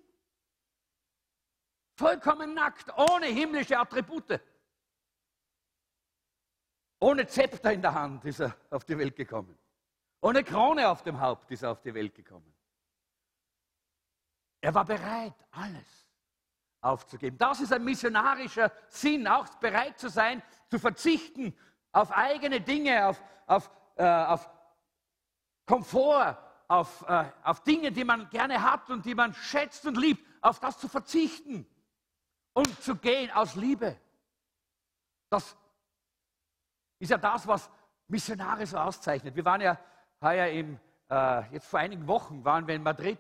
[1.94, 4.40] Vollkommen nackt, ohne himmlische Attribute.
[6.98, 9.56] Ohne Zepter in der Hand ist er auf die Welt gekommen.
[10.20, 12.52] Ohne Krone auf dem Haupt ist er auf die Welt gekommen.
[14.60, 16.08] Er war bereit, alles
[16.80, 17.38] aufzugeben.
[17.38, 21.56] Das ist ein missionarischer Sinn, auch bereit zu sein, zu verzichten
[21.92, 24.50] auf eigene Dinge, auf, auf, äh, auf
[25.64, 26.36] Komfort,
[26.68, 30.60] auf, äh, auf Dinge, die man gerne hat und die man schätzt und liebt, auf
[30.60, 31.66] das zu verzichten
[32.52, 33.96] und zu gehen aus Liebe.
[35.28, 35.56] Das
[36.98, 37.70] ist ja das, was
[38.08, 39.34] Missionare so auszeichnet.
[39.34, 39.78] Wir waren ja
[40.20, 40.78] heuer im,
[41.10, 43.18] äh, jetzt vor einigen Wochen waren wir in Madrid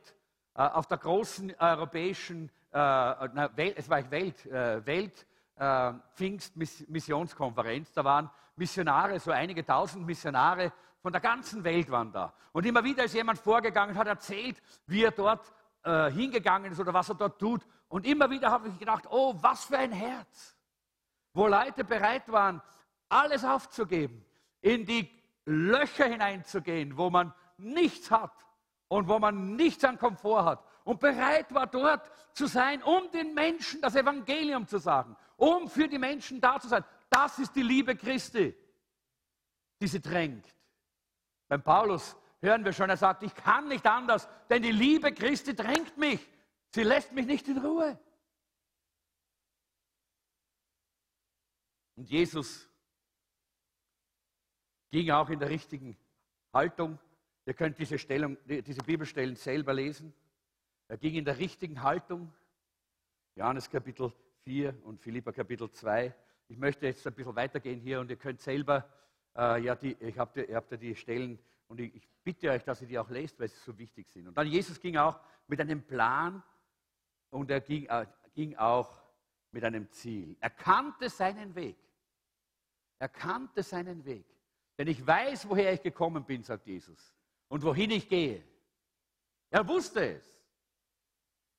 [0.54, 7.92] äh, auf der großen europäischen, äh, na, Welt, es war Welt, äh, Welt äh, Pfingstmissionskonferenz.
[7.92, 12.32] Da waren Missionare, so einige tausend Missionare von der ganzen Welt waren da.
[12.52, 15.52] Und immer wieder ist jemand vorgegangen und hat erzählt, wie er dort
[15.84, 17.66] äh, hingegangen ist oder was er dort tut.
[17.88, 20.56] Und immer wieder habe ich gedacht, oh, was für ein Herz,
[21.32, 22.60] wo Leute bereit waren,
[23.08, 24.24] alles aufzugeben,
[24.60, 25.08] in die
[25.44, 28.32] Löcher hineinzugehen, wo man nichts hat
[28.88, 33.34] und wo man nichts an Komfort hat und bereit war dort zu sein, um den
[33.34, 36.84] Menschen das Evangelium zu sagen, um für die Menschen da zu sein.
[37.10, 38.54] Das ist die Liebe Christi,
[39.80, 40.55] die sie drängt.
[41.48, 45.54] Beim Paulus hören wir schon, er sagt, ich kann nicht anders, denn die Liebe Christi
[45.54, 46.26] drängt mich.
[46.74, 47.98] Sie lässt mich nicht in Ruhe.
[51.96, 52.68] Und Jesus
[54.90, 55.96] ging auch in der richtigen
[56.52, 56.98] Haltung.
[57.46, 60.12] Ihr könnt diese, Stellung, diese Bibelstellen selber lesen.
[60.88, 62.32] Er ging in der richtigen Haltung.
[63.34, 64.12] Johannes Kapitel
[64.44, 66.14] 4 und Philippa Kapitel 2.
[66.48, 68.88] Ich möchte jetzt ein bisschen weitergehen hier und ihr könnt selber
[69.36, 72.64] äh, ja, die, ich hab, ihr habt ja die Stellen und ich, ich, bitte euch,
[72.64, 74.26] dass ihr die auch lest, weil sie so wichtig sind.
[74.26, 76.42] Und dann Jesus ging auch mit einem Plan
[77.30, 79.02] und er ging, äh, ging auch
[79.52, 80.36] mit einem Ziel.
[80.40, 81.76] Er kannte seinen Weg.
[82.98, 84.26] Er kannte seinen Weg.
[84.78, 87.14] Denn ich weiß, woher ich gekommen bin, sagt Jesus,
[87.48, 88.42] und wohin ich gehe.
[89.50, 90.36] Er wusste es.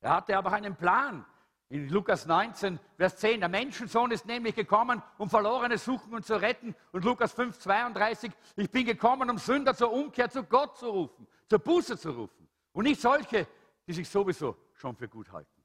[0.01, 1.25] Er hatte aber einen Plan.
[1.69, 6.39] In Lukas 19, Vers 10, der Menschensohn ist nämlich gekommen, um Verlorene suchen und zu
[6.39, 6.73] retten.
[6.93, 11.27] Und Lukas 5, 32, ich bin gekommen, um Sünder zur Umkehr zu Gott zu rufen,
[11.49, 12.47] zur Buße zu rufen.
[12.71, 13.47] Und nicht solche,
[13.85, 15.61] die sich sowieso schon für gut halten.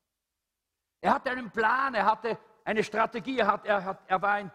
[1.00, 4.50] Er hatte einen Plan, er hatte eine Strategie, er, hat, er, hat, er, war ein,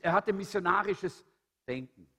[0.00, 1.26] er hatte missionarisches
[1.66, 2.10] Denken.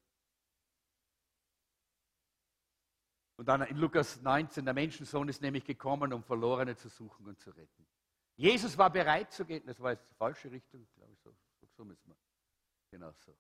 [3.38, 7.40] Und dann in Lukas 19, der Menschensohn ist nämlich gekommen, um Verlorene zu suchen und
[7.40, 7.88] zu retten.
[8.36, 9.64] Jesus war bereit zu gehen.
[9.66, 11.20] Das war jetzt die falsche Richtung, glaube ich.
[11.20, 11.34] So,
[11.78, 12.16] so müssen wir.
[12.92, 13.36] Genau so.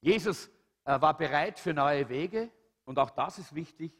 [0.00, 0.48] Jesus
[0.84, 2.50] äh, war bereit für neue Wege
[2.84, 3.92] und auch das ist wichtig.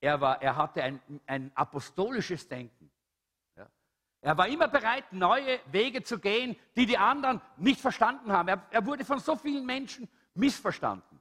[0.00, 2.90] Er, war, er hatte ein, ein apostolisches Denken.
[3.56, 3.70] Ja.
[4.20, 8.48] Er war immer bereit, neue Wege zu gehen, die die anderen nicht verstanden haben.
[8.48, 11.20] Er, er wurde von so vielen Menschen missverstanden.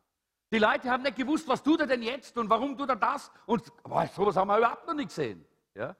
[0.51, 3.31] Die Leute haben nicht gewusst, was tut er denn jetzt und warum tut er das?
[3.45, 5.45] Und boah, sowas haben wir überhaupt noch nicht gesehen.
[5.73, 5.95] Ja?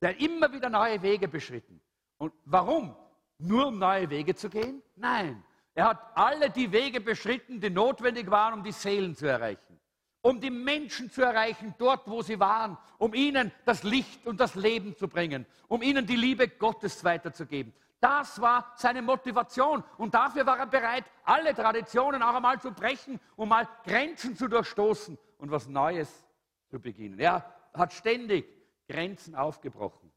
[0.00, 1.80] Der hat immer wieder neue Wege beschritten.
[2.18, 2.96] Und warum?
[3.38, 4.82] Nur um neue Wege zu gehen?
[4.96, 5.42] Nein.
[5.74, 9.78] Er hat alle die Wege beschritten, die notwendig waren, um die Seelen zu erreichen.
[10.22, 12.76] Um die Menschen zu erreichen, dort, wo sie waren.
[12.98, 15.46] Um ihnen das Licht und das Leben zu bringen.
[15.68, 17.72] Um ihnen die Liebe Gottes weiterzugeben.
[18.00, 19.84] Das war seine Motivation.
[19.96, 24.48] Und dafür war er bereit, alle Traditionen auch einmal zu brechen, um mal Grenzen zu
[24.48, 26.26] durchstoßen und was Neues
[26.68, 27.18] zu beginnen.
[27.18, 28.59] Er hat ständig
[28.90, 30.12] Grenzen aufgebrochen.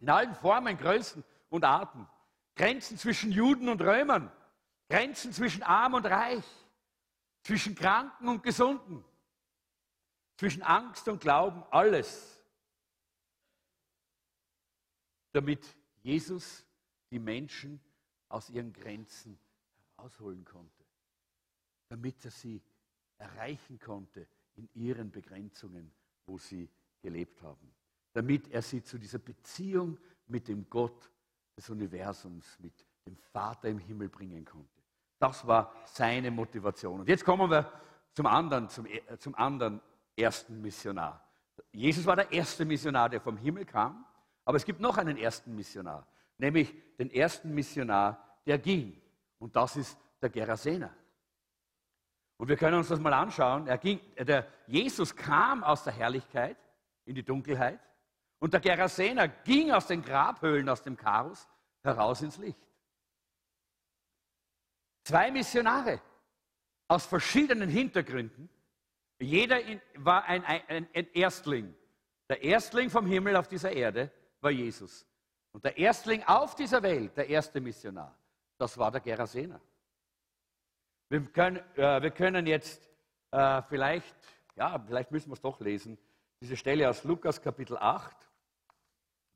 [0.00, 2.06] In allen Formen, Größen und Arten.
[2.54, 4.30] Grenzen zwischen Juden und Römern.
[4.88, 6.44] Grenzen zwischen Arm und Reich.
[7.42, 9.04] Zwischen Kranken und Gesunden.
[10.36, 11.64] Zwischen Angst und Glauben.
[11.70, 12.38] Alles.
[15.32, 15.64] Damit
[16.02, 16.66] Jesus
[17.10, 17.80] die Menschen
[18.28, 19.38] aus ihren Grenzen
[19.96, 20.84] herausholen konnte,
[21.88, 22.62] damit er sie
[23.16, 25.90] erreichen konnte in ihren Begrenzungen,
[26.26, 26.68] wo sie
[27.00, 27.74] gelebt haben,
[28.12, 31.10] damit er sie zu dieser Beziehung mit dem Gott
[31.56, 34.82] des Universums, mit dem Vater im Himmel bringen konnte.
[35.18, 37.00] Das war seine Motivation.
[37.00, 37.70] Und jetzt kommen wir
[38.12, 39.80] zum anderen, zum, äh, zum anderen
[40.16, 41.24] ersten Missionar.
[41.72, 44.04] Jesus war der erste Missionar, der vom Himmel kam,
[44.44, 46.06] aber es gibt noch einen ersten Missionar
[46.38, 49.00] nämlich den ersten Missionar, der ging.
[49.38, 50.94] Und das ist der Gerasener.
[52.36, 53.66] Und wir können uns das mal anschauen.
[53.66, 56.56] Er ging, der Jesus kam aus der Herrlichkeit
[57.04, 57.80] in die Dunkelheit
[58.40, 61.48] und der Gerasener ging aus den Grabhöhlen, aus dem Chaos
[61.82, 62.58] heraus ins Licht.
[65.04, 66.00] Zwei Missionare
[66.86, 68.48] aus verschiedenen Hintergründen.
[69.18, 69.58] Jeder
[69.96, 71.74] war ein, ein, ein Erstling.
[72.28, 75.06] Der Erstling vom Himmel auf dieser Erde war Jesus.
[75.52, 78.16] Und der Erstling auf dieser Welt, der erste Missionar,
[78.58, 79.60] das war der Gerasener.
[81.08, 82.88] Wir können, äh, wir können jetzt
[83.30, 84.16] äh, vielleicht,
[84.56, 85.98] ja, vielleicht müssen wir es doch lesen,
[86.40, 88.27] diese Stelle aus Lukas Kapitel 8,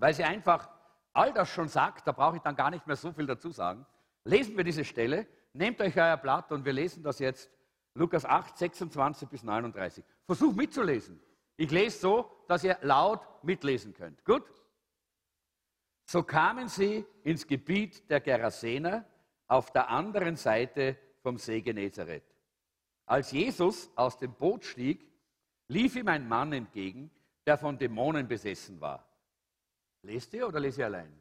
[0.03, 0.69] weil sie einfach
[1.13, 3.87] all das schon sagt, da brauche ich dann gar nicht mehr so viel dazu sagen.
[4.25, 7.49] Lesen wir diese Stelle, nehmt euch euer Blatt und wir lesen das jetzt,
[7.95, 10.05] Lukas 8, 26 bis 39.
[10.27, 11.23] Versucht mitzulesen.
[11.57, 14.25] Ich lese so, dass ihr laut mitlesen könnt.
[14.25, 14.43] Gut?
[16.05, 19.05] So kamen sie ins Gebiet der Gerasener
[19.47, 22.25] auf der anderen Seite vom See Genezareth.
[23.07, 25.09] Als Jesus aus dem Boot stieg,
[25.69, 27.13] lief ihm ein Mann entgegen,
[27.47, 29.07] der von Dämonen besessen war.
[30.03, 31.13] Lest ihr oder lese ihr allein?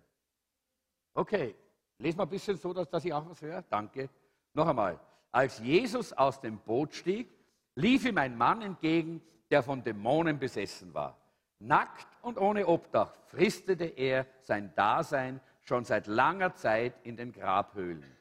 [1.13, 1.55] Okay,
[1.99, 3.61] lest mal ein bisschen so, dass, dass ich auch was höre.
[3.63, 4.09] Danke.
[4.53, 4.99] Noch einmal.
[5.31, 7.29] Als Jesus aus dem Boot stieg,
[7.75, 11.17] lief ihm ein Mann entgegen, der von Dämonen besessen war.
[11.59, 18.17] Nackt und ohne Obdach fristete er sein Dasein schon seit langer Zeit in den Grabhöhlen.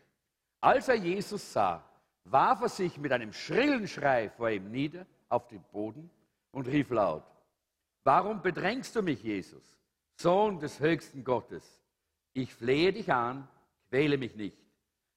[0.60, 1.82] Als er Jesus sah,
[2.24, 6.10] warf er sich mit einem schrillen Schrei vor ihm nieder auf den Boden
[6.52, 7.24] und rief laut,
[8.02, 9.79] Warum bedrängst du mich, Jesus,
[10.20, 11.82] Sohn des höchsten Gottes?
[12.32, 13.48] Ich flehe dich an,
[13.88, 14.58] quäle mich nicht.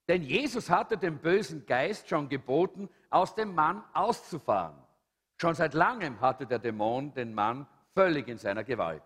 [0.08, 4.76] Denn Jesus hatte dem bösen Geist schon geboten, aus dem Mann auszufahren.
[5.38, 9.04] Schon seit langem hatte der Dämon den Mann völlig in seiner Gewalt.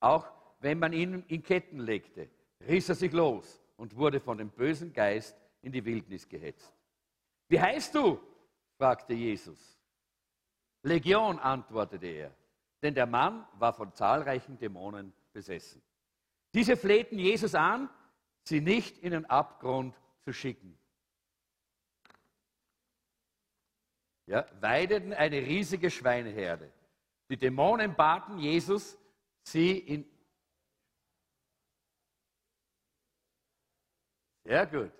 [0.00, 0.26] Auch
[0.60, 2.28] wenn man ihn in Ketten legte,
[2.66, 6.72] riss er sich los und wurde von dem bösen Geist in die Wildnis gehetzt.
[7.48, 8.20] Wie heißt du?
[8.76, 9.78] fragte Jesus.
[10.82, 12.34] Legion, antwortete er,
[12.82, 15.82] denn der Mann war von zahlreichen Dämonen besessen.
[16.52, 17.88] Diese flehten Jesus an,
[18.44, 20.78] sie nicht in den Abgrund zu schicken.
[24.26, 26.72] Ja, weideten eine riesige Schweineherde.
[27.28, 28.98] Die Dämonen baten Jesus,
[29.42, 30.04] sie in.
[34.44, 34.92] Sehr gut.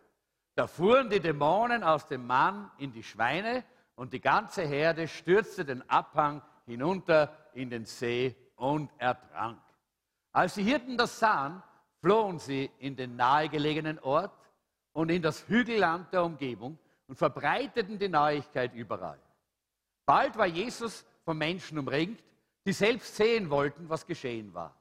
[0.55, 3.65] Da fuhren die Dämonen aus dem Mann in die Schweine
[3.95, 9.61] und die ganze Herde stürzte den Abhang hinunter in den See und ertrank.
[10.33, 11.63] Als die Hirten das sahen,
[12.01, 14.37] flohen sie in den nahegelegenen Ort
[14.93, 19.21] und in das Hügelland der Umgebung und verbreiteten die Neuigkeit überall.
[20.07, 22.23] Bald war Jesus von Menschen umringt,
[22.67, 24.75] die selbst sehen wollten, was geschehen war.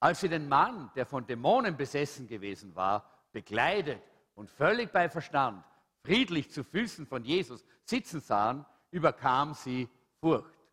[0.00, 4.02] Als sie den Mann, der von Dämonen besessen gewesen war, bekleidet
[4.34, 5.64] und völlig bei Verstand,
[6.02, 9.88] friedlich zu Füßen von Jesus sitzen sahen, überkam sie
[10.20, 10.63] Furcht.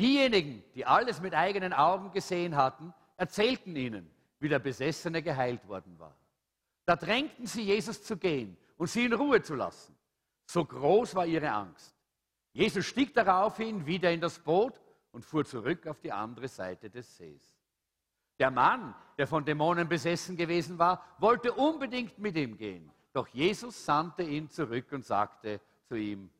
[0.00, 5.98] Diejenigen, die alles mit eigenen Augen gesehen hatten, erzählten ihnen, wie der Besessene geheilt worden
[5.98, 6.16] war.
[6.86, 9.94] Da drängten sie Jesus zu gehen und sie in Ruhe zu lassen.
[10.46, 11.94] So groß war ihre Angst.
[12.54, 14.80] Jesus stieg daraufhin wieder in das Boot
[15.12, 17.54] und fuhr zurück auf die andere Seite des Sees.
[18.38, 22.90] Der Mann, der von Dämonen besessen gewesen war, wollte unbedingt mit ihm gehen.
[23.12, 26.30] Doch Jesus sandte ihn zurück und sagte zu ihm,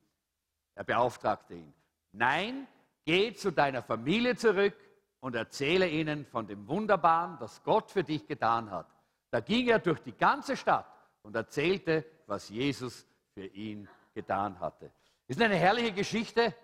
[0.74, 1.74] er beauftragte ihn,
[2.12, 2.66] nein,
[3.10, 4.76] geh zu deiner Familie zurück
[5.18, 8.86] und erzähle ihnen von dem Wunderbaren, das Gott für dich getan hat.
[9.32, 10.86] Da ging er durch die ganze Stadt
[11.22, 14.92] und erzählte, was Jesus für ihn getan hatte.
[15.26, 16.54] Ist eine herrliche Geschichte.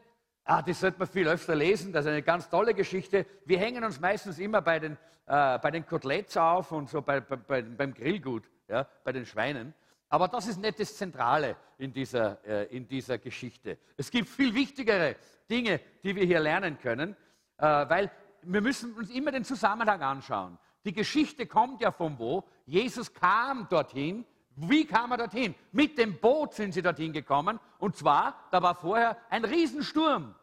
[0.45, 1.93] Ah, das sollte man viel öfter lesen.
[1.93, 3.27] Das ist eine ganz tolle Geschichte.
[3.45, 4.93] Wir hängen uns meistens immer bei den,
[5.27, 9.75] äh, bei den Koteletts auf und so bei, bei, beim Grillgut, ja, bei den Schweinen.
[10.09, 13.79] Aber das ist nicht das Zentrale in dieser, äh, in dieser Geschichte.
[13.97, 15.17] Es gibt viel wichtigere
[15.51, 17.17] Dinge, die wir hier lernen können,
[17.59, 18.11] äh, weil
[18.43, 20.59] wir müssen uns immer den Zusammenhang anschauen.
[20.85, 22.45] Die Geschichte kommt ja von wo?
[22.65, 24.25] Jesus kam dorthin.
[24.55, 25.55] Wie kam er dorthin?
[25.73, 27.59] Mit dem Boot sind sie dorthin gekommen.
[27.79, 30.35] Und zwar, da war vorher ein Riesensturm.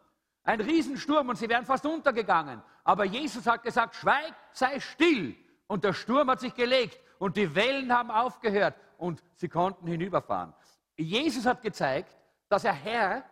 [0.44, 2.62] Ein Riesensturm und sie wären fast untergegangen.
[2.84, 5.34] Aber Jesus hat gesagt, schweig, sei still.
[5.66, 10.54] Und der Sturm hat sich gelegt und die Wellen haben aufgehört und sie konnten hinüberfahren.
[10.96, 12.16] Jesus hat gezeigt,
[12.48, 13.24] dass er Herr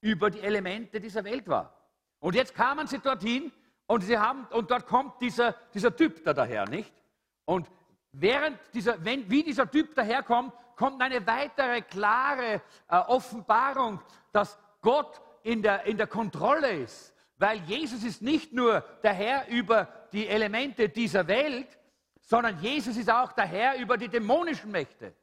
[0.00, 1.74] über die Elemente dieser Welt war.
[2.18, 3.52] Und jetzt kamen sie dorthin
[3.86, 6.92] und, sie haben, und dort kommt dieser, dieser Typ da daher, nicht?
[7.44, 7.70] Und
[8.12, 14.00] während dieser, wenn, wie dieser Typ daherkommt, kommt eine weitere klare äh, Offenbarung,
[14.32, 17.14] dass Gott in der, in der Kontrolle ist.
[17.36, 21.78] Weil Jesus ist nicht nur der Herr über die Elemente dieser Welt,
[22.24, 25.14] sondern Jesus ist auch der Herr über die dämonischen Mächte.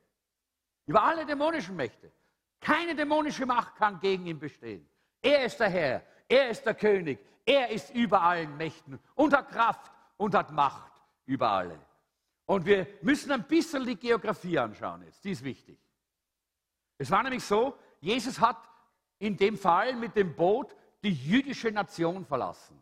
[0.86, 2.12] Über alle dämonischen Mächte.
[2.60, 4.88] Keine dämonische Macht kann gegen ihn bestehen.
[5.22, 9.50] Er ist der Herr, er ist der König, er ist über allen Mächten und hat
[9.50, 10.92] Kraft und hat Macht
[11.26, 11.80] über alle.
[12.46, 15.80] Und wir müssen ein bisschen die Geografie anschauen jetzt, die ist wichtig.
[16.98, 18.58] Es war nämlich so, Jesus hat
[19.18, 22.82] in dem Fall mit dem Boot die jüdische Nation verlassen.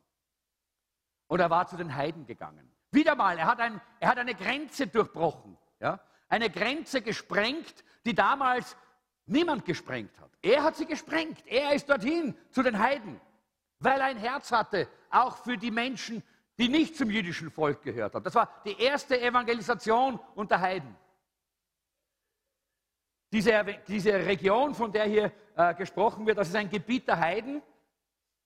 [1.27, 2.69] Und er war zu den Heiden gegangen.
[2.91, 5.57] Wieder mal, er hat, ein, er hat eine Grenze durchbrochen.
[5.79, 5.99] Ja?
[6.27, 8.75] Eine Grenze gesprengt, die damals
[9.25, 10.31] niemand gesprengt hat.
[10.41, 11.45] Er hat sie gesprengt.
[11.45, 13.19] Er ist dorthin zu den Heiden
[13.79, 16.23] weil er ein Herz hatte, auch für die Menschen,
[16.57, 18.23] die nicht zum jüdischen Volk gehört haben.
[18.23, 20.95] Das war die erste Evangelisation unter Heiden.
[23.31, 27.61] Diese, diese Region, von der hier äh, gesprochen wird, das ist ein Gebiet der Heiden.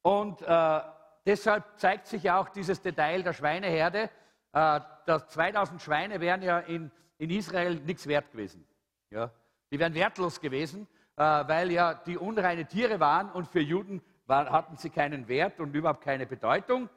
[0.01, 0.81] Und äh,
[1.25, 4.09] deshalb zeigt sich ja auch dieses Detail der Schweineherde.
[4.53, 8.65] Äh, 2000 Schweine wären ja in, in Israel nichts wert gewesen.
[9.09, 9.31] Ja?
[9.71, 10.87] Die wären wertlos gewesen,
[11.17, 15.59] äh, weil ja die unreine Tiere waren und für Juden war, hatten sie keinen Wert
[15.59, 16.87] und überhaupt keine Bedeutung,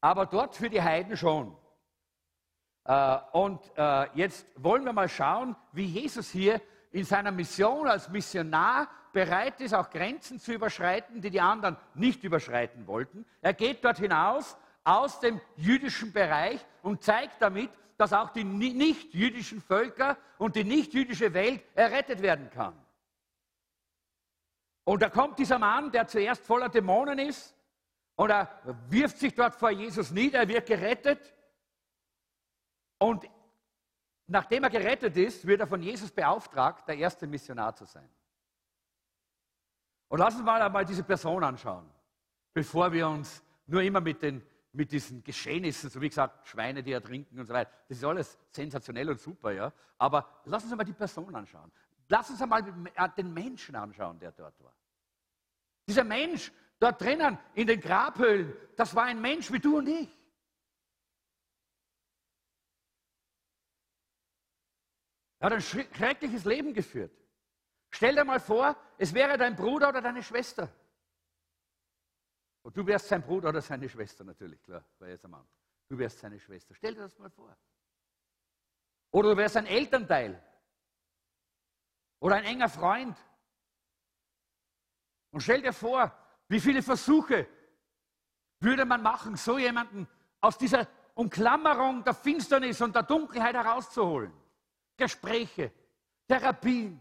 [0.00, 1.56] aber dort für die Heiden schon.
[2.84, 3.60] Äh, und
[4.14, 6.60] jetzt wollen wir mal schauen, wie Jesus hier
[6.92, 12.22] in seiner Mission als Missionar bereit ist, auch Grenzen zu überschreiten, die die anderen nicht
[12.22, 13.26] überschreiten wollten.
[13.40, 14.56] Er geht dort hinaus
[14.90, 21.32] aus dem jüdischen Bereich und zeigt damit, dass auch die nicht-jüdischen Völker und die nicht-jüdische
[21.34, 22.74] Welt errettet werden kann.
[24.84, 27.54] Und da kommt dieser Mann, der zuerst voller Dämonen ist,
[28.16, 28.50] und er
[28.88, 31.34] wirft sich dort vor Jesus nieder, er wird gerettet.
[32.98, 33.24] Und
[34.26, 38.08] nachdem er gerettet ist, wird er von Jesus beauftragt, der erste Missionar zu sein.
[40.08, 41.88] Und lassen wir mal einmal diese Person anschauen,
[42.52, 46.92] bevor wir uns nur immer mit, den, mit diesen Geschehnissen, so wie gesagt, Schweine, die
[46.92, 49.72] ertrinken und so weiter, das ist alles sensationell und super, ja.
[49.98, 51.72] Aber lassen Sie mal die Person anschauen.
[52.08, 52.62] Lassen Sie mal
[53.16, 54.74] den Menschen anschauen, der dort war.
[55.86, 60.08] Dieser Mensch dort drinnen in den Grabhöhlen, das war ein Mensch wie du und ich.
[65.40, 67.12] Er hat ein schreckliches Leben geführt.
[67.90, 70.72] Stell dir mal vor, es wäre dein Bruder oder deine Schwester.
[72.62, 75.56] Und du wärst sein Bruder oder seine Schwester natürlich, klar, war jetzt am Anfang.
[75.88, 76.74] Du wärst seine Schwester.
[76.74, 77.56] Stell dir das mal vor.
[79.12, 80.42] Oder du wärst ein Elternteil.
[82.20, 83.16] Oder ein enger Freund.
[85.30, 86.12] Und stell dir vor,
[86.48, 87.46] wie viele Versuche
[88.60, 90.06] würde man machen, so jemanden
[90.40, 94.32] aus dieser Umklammerung der Finsternis und der Dunkelheit herauszuholen.
[94.96, 95.72] Gespräche,
[96.28, 97.00] Therapien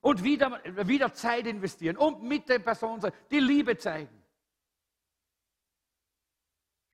[0.00, 4.15] und wieder, wieder Zeit investieren und mit der Person sein, die Liebe zeigen.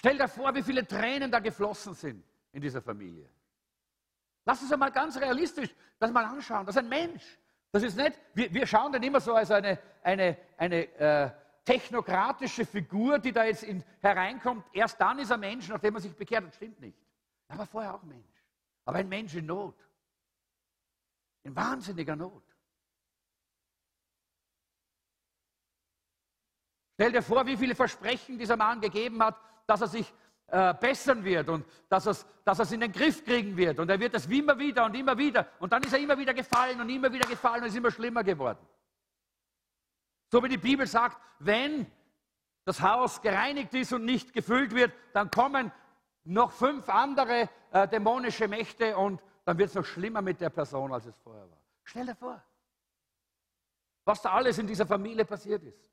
[0.04, 3.30] Stell dir vor, wie viele Tränen da geflossen sind in dieser Familie.
[4.44, 6.66] Lass uns einmal ganz realistisch das mal anschauen.
[6.66, 7.38] Das ist ein Mensch.
[7.70, 11.30] Das ist nicht, wir, wir schauen dann immer so als eine, eine, eine äh,
[11.64, 14.66] technokratische Figur, die da jetzt in, hereinkommt.
[14.72, 16.46] Erst dann ist er Mensch, nachdem er sich bekehrt.
[16.48, 16.98] Das stimmt nicht.
[17.46, 18.44] Er war vorher auch Mensch.
[18.84, 19.76] Aber ein Mensch in Not.
[21.44, 22.42] In wahnsinniger Not.
[26.94, 29.36] Stell dir vor, wie viele Versprechen dieser Mann gegeben hat,
[29.66, 30.12] dass er sich
[30.48, 33.78] äh, bessern wird und dass er es dass in den Griff kriegen wird.
[33.78, 35.46] Und er wird es immer wieder und immer wieder.
[35.60, 38.24] Und dann ist er immer wieder gefallen und immer wieder gefallen und ist immer schlimmer
[38.24, 38.58] geworden.
[40.30, 41.86] So wie die Bibel sagt, wenn
[42.64, 45.70] das Haus gereinigt ist und nicht gefüllt wird, dann kommen
[46.24, 50.92] noch fünf andere äh, dämonische Mächte und dann wird es noch schlimmer mit der Person,
[50.92, 51.58] als es vorher war.
[51.84, 52.42] Stell dir vor,
[54.04, 55.90] was da alles in dieser Familie passiert ist.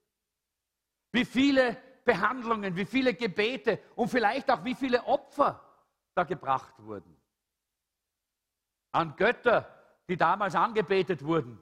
[1.12, 5.64] Wie viele Behandlungen, wie viele Gebete und vielleicht auch wie viele Opfer
[6.16, 7.16] da gebracht wurden.
[8.92, 9.68] An Götter,
[10.08, 11.62] die damals angebetet wurden.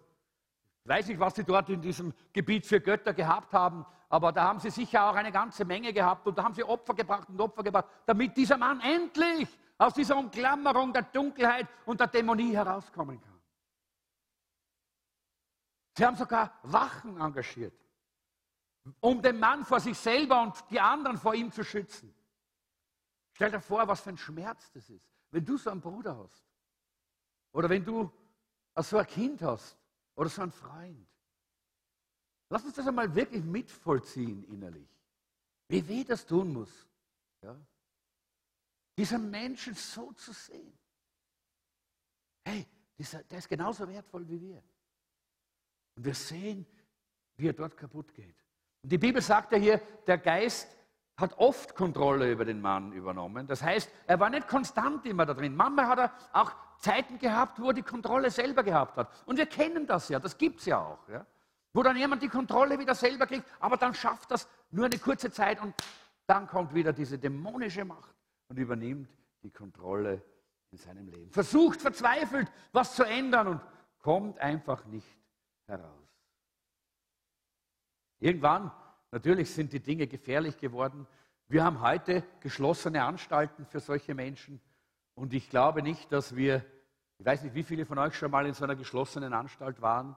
[0.83, 4.45] Ich weiß nicht, was sie dort in diesem Gebiet für Götter gehabt haben, aber da
[4.45, 7.41] haben sie sicher auch eine ganze Menge gehabt und da haben sie Opfer gebracht und
[7.41, 13.21] Opfer gebracht, damit dieser Mann endlich aus dieser Umklammerung der Dunkelheit und der Dämonie herauskommen
[13.21, 13.41] kann.
[15.97, 17.73] Sie haben sogar Wachen engagiert,
[18.99, 22.13] um den Mann vor sich selber und die anderen vor ihm zu schützen.
[23.33, 26.43] Stell dir vor, was für ein Schmerz das ist, wenn du so einen Bruder hast.
[27.51, 28.11] Oder wenn du
[28.75, 29.77] so ein Kind hast
[30.15, 31.07] oder so einen Freund.
[32.49, 34.89] Lass uns das einmal wirklich mitvollziehen innerlich.
[35.67, 36.87] Wie weh das tun muss.
[37.41, 37.59] Ja?
[38.97, 40.77] Diesen Menschen so zu sehen.
[42.43, 42.65] Hey,
[42.97, 44.63] dieser, der ist genauso wertvoll wie wir.
[45.95, 46.65] Und wir sehen,
[47.35, 48.46] wie er dort kaputt geht.
[48.83, 50.67] Und die Bibel sagt ja hier, der Geist
[51.17, 53.47] hat oft Kontrolle über den Mann übernommen.
[53.47, 55.55] Das heißt, er war nicht konstant immer da drin.
[55.55, 59.09] Manchmal hat er auch Zeiten gehabt, wo er die Kontrolle selber gehabt hat.
[59.25, 61.09] Und wir kennen das ja, das gibt es ja auch.
[61.09, 61.25] Ja?
[61.77, 65.29] wo dann jemand die Kontrolle wieder selber kriegt, aber dann schafft das nur eine kurze
[65.29, 65.75] Zeit und
[66.25, 68.15] dann kommt wieder diese dämonische Macht
[68.47, 69.07] und übernimmt
[69.43, 70.23] die Kontrolle
[70.71, 71.31] in seinem Leben.
[71.31, 73.61] Versucht verzweifelt, was zu ändern und
[73.99, 75.07] kommt einfach nicht
[75.67, 75.96] heraus.
[78.19, 78.71] Irgendwann,
[79.11, 81.07] natürlich sind die Dinge gefährlich geworden.
[81.47, 84.59] Wir haben heute geschlossene Anstalten für solche Menschen
[85.15, 86.65] und ich glaube nicht, dass wir,
[87.17, 90.15] ich weiß nicht, wie viele von euch schon mal in so einer geschlossenen Anstalt waren,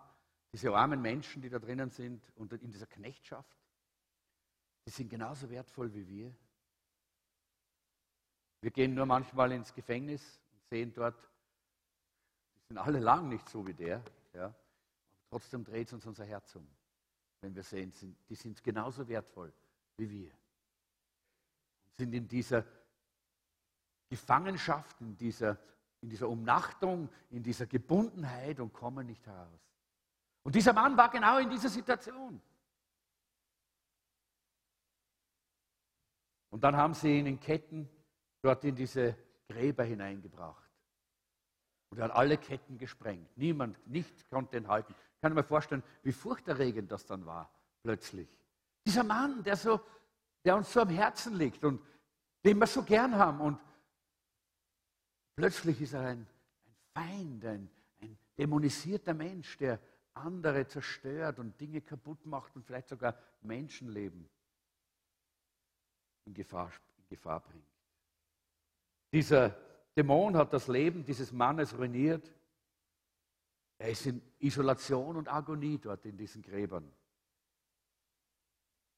[0.53, 3.57] diese armen Menschen, die da drinnen sind und in dieser Knechtschaft,
[4.87, 6.35] die sind genauso wertvoll wie wir.
[8.61, 11.17] Wir gehen nur manchmal ins Gefängnis und sehen dort,
[12.57, 14.03] die sind alle lang nicht so wie der.
[14.35, 14.55] Ja.
[15.29, 16.69] trotzdem dreht es uns unser Herz um,
[17.41, 17.93] wenn wir sehen,
[18.29, 19.53] die sind genauso wertvoll
[19.97, 20.31] wie wir.
[21.85, 22.65] Und sind in dieser
[24.09, 25.59] Gefangenschaft, in dieser,
[26.01, 29.61] in dieser Umnachtung, in dieser Gebundenheit und kommen nicht heraus.
[30.43, 32.41] Und dieser Mann war genau in dieser Situation.
[36.51, 37.89] Und dann haben sie ihn in Ketten
[38.43, 39.17] dort in diese
[39.49, 40.71] Gräber hineingebracht.
[41.91, 43.37] Und er hat alle Ketten gesprengt.
[43.37, 44.95] Niemand, nicht konnte ihn halten.
[45.21, 47.53] Ich kann mir vorstellen, wie furchterregend das dann war,
[47.83, 48.27] plötzlich.
[48.87, 49.79] Dieser Mann, der, so,
[50.43, 51.79] der uns so am Herzen liegt und
[52.43, 53.43] den wir so gern haben.
[53.43, 53.59] Und
[55.37, 56.27] plötzlich ist er ein,
[56.65, 59.79] ein Feind, ein, ein dämonisierter Mensch, der
[60.15, 64.27] andere zerstört und Dinge kaputt macht und vielleicht sogar Menschenleben
[66.25, 67.69] in Gefahr, in Gefahr bringt.
[69.13, 69.55] Dieser
[69.95, 72.33] Dämon hat das Leben dieses Mannes ruiniert.
[73.81, 76.93] Er ist in Isolation und Agonie dort in diesen Gräbern.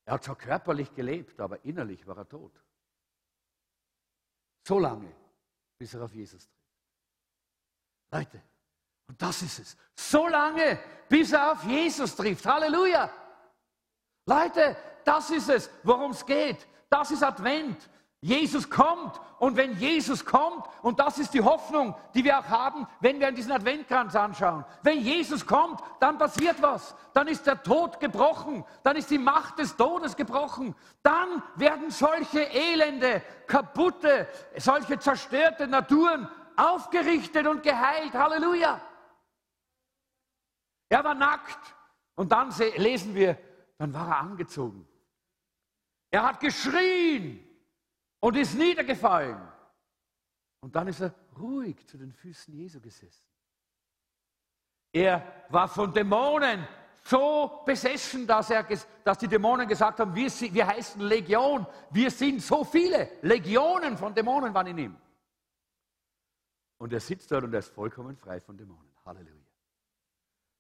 [0.04, 2.60] Er hat zwar körperlich gelebt, aber innerlich war er tot.
[4.66, 5.14] So lange,
[5.78, 6.74] bis er auf Jesus trifft.
[8.10, 8.42] Leute,
[9.06, 9.76] und das ist es.
[9.94, 12.44] So lange, bis er auf Jesus trifft.
[12.44, 13.08] Halleluja.
[14.26, 16.66] Leute, das ist es, worum es geht.
[16.90, 17.88] Das ist Advent.
[18.24, 22.86] Jesus kommt und wenn Jesus kommt, und das ist die Hoffnung, die wir auch haben,
[23.00, 27.60] wenn wir an diesen Adventkranz anschauen, wenn Jesus kommt, dann passiert was, dann ist der
[27.60, 35.00] Tod gebrochen, dann ist die Macht des Todes gebrochen, dann werden solche elende, kaputte, solche
[35.00, 38.14] zerstörte Naturen aufgerichtet und geheilt.
[38.14, 38.80] Halleluja!
[40.88, 41.74] Er war nackt.
[42.14, 43.36] Und dann lesen wir,
[43.78, 44.86] dann war er angezogen.
[46.10, 47.51] Er hat geschrien
[48.22, 49.36] und ist niedergefallen.
[50.60, 53.26] Und dann ist er ruhig zu den Füßen Jesu gesessen.
[54.92, 56.66] Er war von Dämonen
[57.04, 58.64] so besessen, dass, er,
[59.02, 63.10] dass die Dämonen gesagt haben, wir, wir heißen Legion, wir sind so viele.
[63.22, 64.96] Legionen von Dämonen waren in ihm.
[66.78, 68.94] Und er sitzt dort und er ist vollkommen frei von Dämonen.
[69.04, 69.46] Halleluja.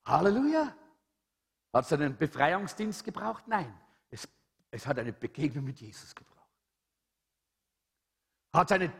[0.04, 0.76] Halleluja.
[1.72, 3.46] Hat es einen Befreiungsdienst gebraucht?
[3.46, 3.72] Nein.
[4.10, 4.28] Es,
[4.72, 6.41] es hat eine Begegnung mit Jesus gebraucht.
[8.52, 8.92] Hat es eine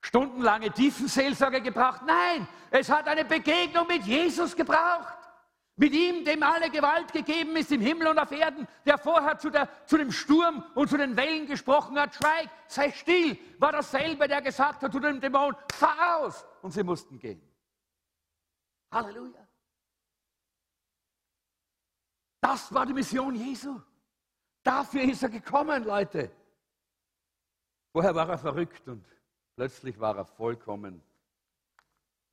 [0.00, 2.02] stundenlange Tiefenseelsorge gebraucht?
[2.06, 2.48] Nein.
[2.70, 5.18] Es hat eine Begegnung mit Jesus gebraucht.
[5.76, 9.50] Mit ihm, dem alle Gewalt gegeben ist im Himmel und auf Erden, der vorher zu,
[9.50, 14.28] der, zu, dem Sturm und zu den Wellen gesprochen hat, schweig, sei still, war dasselbe,
[14.28, 16.44] der gesagt hat zu dem Dämon, fahr aus.
[16.60, 17.40] Und sie mussten gehen.
[18.90, 19.46] Halleluja.
[22.40, 23.80] Das war die Mission Jesu.
[24.62, 26.30] Dafür ist er gekommen, Leute.
[27.92, 29.04] Vorher war er verrückt und
[29.54, 31.02] plötzlich war er vollkommen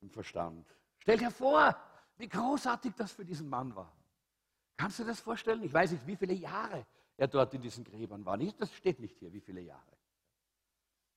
[0.00, 0.66] im Verstand.
[0.98, 1.76] Stell dir vor,
[2.16, 3.92] wie großartig das für diesen Mann war.
[4.76, 5.62] Kannst du das vorstellen?
[5.62, 6.86] Ich weiß nicht, wie viele Jahre
[7.18, 8.38] er dort in diesen Gräbern war.
[8.38, 9.82] Das steht nicht hier, wie viele Jahre.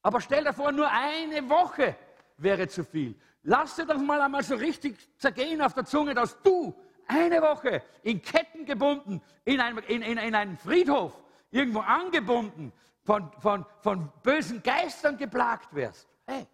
[0.02, 1.96] Aber stell dir vor, nur eine Woche
[2.38, 3.16] wäre zu viel.
[3.44, 6.76] Lass dir das mal einmal so richtig zergehen auf der Zunge, dass du
[7.08, 11.14] eine Woche in Ketten gebunden, in einem, in, in, in einen Friedhof,
[11.52, 12.74] irgendwo angebunden,
[13.04, 16.08] von, von, von bösen Geistern geplagt wirst.
[16.26, 16.47] Hey,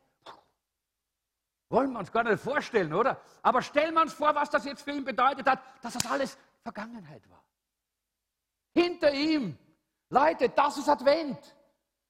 [1.70, 3.22] wollen wir uns gar nicht vorstellen, oder?
[3.44, 6.38] Aber stellen wir uns vor, was das jetzt für ihn bedeutet hat, dass das alles
[6.64, 7.44] Vergangenheit war.
[8.74, 9.58] Hinter ihm,
[10.10, 11.56] Leute, das ist Advent.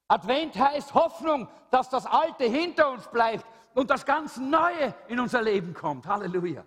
[0.08, 5.42] Advent heißt Hoffnung, dass das Alte hinter uns bleibt und das ganz Neue in unser
[5.42, 6.08] Leben kommt.
[6.08, 6.66] Halleluja.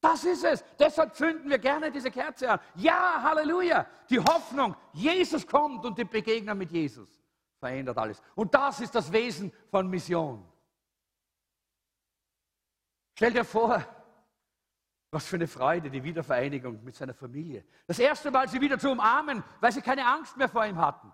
[0.00, 0.64] Das ist es.
[0.78, 2.60] Deshalb zünden wir gerne diese Kerze an.
[2.76, 3.86] Ja, Halleluja.
[4.08, 7.08] Die Hoffnung, Jesus kommt und die Begegnung mit Jesus
[7.58, 8.22] verändert alles.
[8.34, 10.44] Und das ist das Wesen von Mission.
[13.14, 13.84] Stell dir vor,
[15.10, 17.64] was für eine Freude, die Wiedervereinigung mit seiner Familie.
[17.86, 21.12] Das erste Mal sie wieder zu umarmen, weil sie keine Angst mehr vor ihm hatten.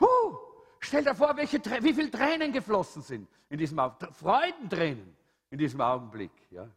[0.00, 0.36] Huh,
[0.80, 4.14] stell dir vor, welche, wie viele Tränen geflossen sind in diesem Augenblick.
[4.14, 5.16] Freudentränen
[5.50, 6.32] in diesem Augenblick.
[6.50, 6.68] Ja.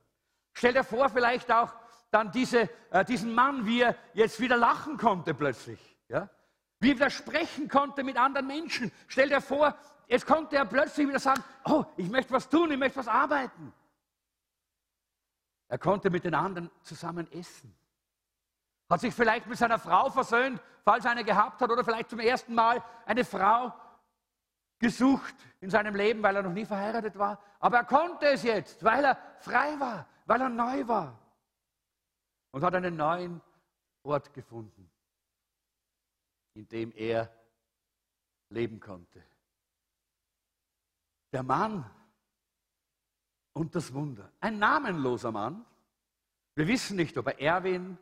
[0.54, 1.74] Stell dir vor, vielleicht auch
[2.12, 5.80] dann diese, äh, diesen Mann, wie er jetzt wieder lachen konnte plötzlich.
[6.10, 6.30] Ja.
[6.80, 8.92] Wie er wieder sprechen konnte mit anderen Menschen.
[9.08, 9.76] Stell dir vor,
[10.08, 13.74] jetzt konnte er plötzlich wieder sagen, oh, ich möchte was tun, ich möchte was arbeiten.
[15.70, 17.74] Er konnte mit den anderen zusammen essen.
[18.90, 22.20] Hat sich vielleicht mit seiner Frau versöhnt, falls er eine gehabt hat, oder vielleicht zum
[22.20, 23.74] ersten Mal eine Frau
[24.80, 27.42] gesucht in seinem Leben, weil er noch nie verheiratet war.
[27.62, 31.20] Aber er konnte es jetzt, weil er frei war, weil er neu war.
[32.52, 33.42] Und hat einen neuen
[34.04, 34.90] Ort gefunden,
[36.54, 37.30] in dem er
[38.48, 39.22] leben konnte.
[41.34, 41.84] Der Mann
[43.52, 44.32] und das Wunder.
[44.40, 45.66] Ein namenloser Mann.
[46.56, 47.98] Wir wissen nicht, ob er Erwin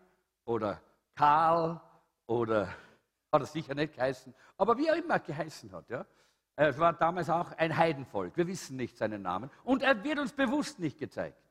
[0.46, 0.80] oder
[1.16, 1.82] Karl
[2.28, 2.68] oder
[3.32, 5.90] hat er sicher nicht geheißen, aber wie er immer geheißen hat.
[5.90, 6.06] Ja?
[6.56, 8.38] Es war damals auch ein Heidenvolk.
[8.38, 9.50] Wir wissen nicht seinen Namen.
[9.64, 11.49] Und er wird uns bewusst nicht gezeigt.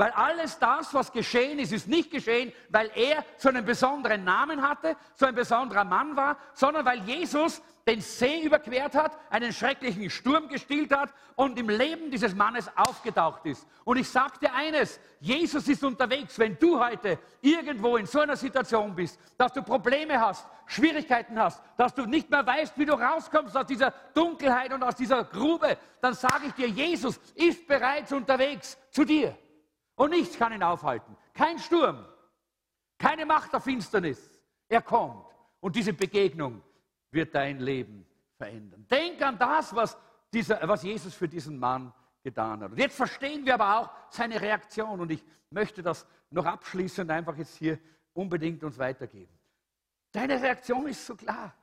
[0.00, 4.66] Weil alles das, was geschehen ist, ist nicht geschehen, weil er so einen besonderen Namen
[4.66, 10.08] hatte, so ein besonderer Mann war, sondern weil Jesus den See überquert hat, einen schrecklichen
[10.08, 13.66] Sturm gestillt hat und im Leben dieses Mannes aufgetaucht ist.
[13.84, 18.94] Und ich dir eines, Jesus ist unterwegs, wenn du heute irgendwo in so einer Situation
[18.94, 23.54] bist, dass du Probleme hast, Schwierigkeiten hast, dass du nicht mehr weißt, wie du rauskommst
[23.54, 28.78] aus dieser Dunkelheit und aus dieser Grube, dann sage ich dir, Jesus ist bereits unterwegs
[28.90, 29.36] zu dir.
[30.00, 31.14] Und nichts kann ihn aufhalten.
[31.34, 32.06] Kein Sturm,
[32.96, 34.42] keine Macht der Finsternis.
[34.66, 35.26] Er kommt.
[35.60, 36.62] Und diese Begegnung
[37.10, 38.06] wird dein Leben
[38.38, 38.86] verändern.
[38.90, 39.98] Denk an das, was,
[40.32, 41.92] dieser, was Jesus für diesen Mann
[42.22, 42.70] getan hat.
[42.70, 45.00] Und jetzt verstehen wir aber auch seine Reaktion.
[45.00, 47.78] Und ich möchte das noch abschließend einfach jetzt hier
[48.14, 49.38] unbedingt uns weitergeben.
[50.14, 51.54] Seine Reaktion ist so klar.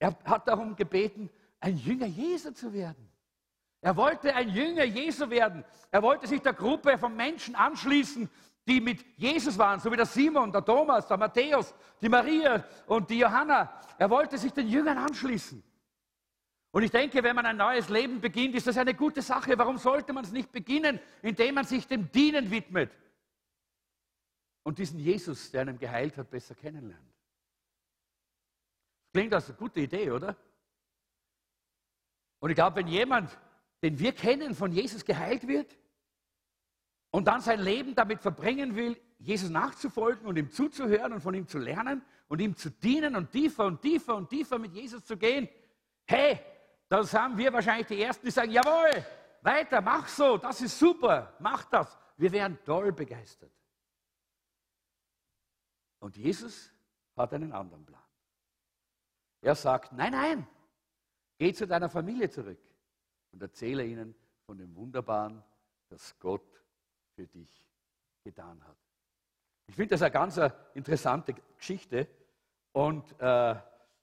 [0.00, 1.30] Er hat darum gebeten,
[1.60, 3.13] ein Jünger Jesu zu werden.
[3.84, 5.62] Er wollte ein Jünger Jesu werden.
[5.90, 8.30] Er wollte sich der Gruppe von Menschen anschließen,
[8.66, 13.10] die mit Jesus waren, so wie der Simon, der Thomas, der Matthäus, die Maria und
[13.10, 13.78] die Johanna.
[13.98, 15.62] Er wollte sich den Jüngern anschließen.
[16.70, 19.58] Und ich denke, wenn man ein neues Leben beginnt, ist das eine gute Sache.
[19.58, 22.90] Warum sollte man es nicht beginnen, indem man sich dem Dienen widmet
[24.62, 27.14] und diesen Jesus, der einem geheilt hat, besser kennenlernt?
[29.12, 30.34] Klingt als eine gute Idee, oder?
[32.40, 33.38] Und ich glaube, wenn jemand
[33.84, 35.76] den wir kennen, von Jesus geheilt wird
[37.10, 41.46] und dann sein Leben damit verbringen will, Jesus nachzufolgen und ihm zuzuhören und von ihm
[41.46, 45.18] zu lernen und ihm zu dienen und tiefer und tiefer und tiefer mit Jesus zu
[45.18, 45.50] gehen,
[46.06, 46.40] hey,
[46.88, 49.04] das haben wir wahrscheinlich die Ersten, die sagen, jawohl,
[49.42, 51.98] weiter, mach so, das ist super, mach das.
[52.16, 53.52] Wir wären toll begeistert.
[55.98, 56.70] Und Jesus
[57.14, 58.00] hat einen anderen Plan.
[59.42, 60.46] Er sagt, nein, nein,
[61.36, 62.58] geh zu deiner Familie zurück
[63.34, 64.14] und erzähle ihnen
[64.46, 65.42] von dem Wunderbaren,
[65.88, 66.62] das Gott
[67.16, 67.68] für dich
[68.22, 68.76] getan hat.
[69.66, 70.40] Ich finde das eine ganz
[70.74, 72.06] interessante Geschichte
[72.72, 73.56] und äh,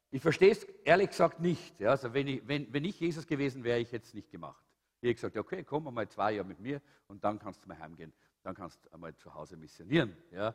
[0.09, 1.79] ich verstehe es ehrlich gesagt nicht.
[1.79, 4.61] Ja, also wenn ich, wenn, wenn ich Jesus gewesen wäre, ich jetzt nicht gemacht.
[4.99, 7.79] Ich hätte gesagt, okay, komm mal zwei Jahre mit mir und dann kannst du mal
[7.79, 8.13] heimgehen.
[8.43, 10.17] Dann kannst du einmal zu Hause missionieren.
[10.31, 10.49] Ja.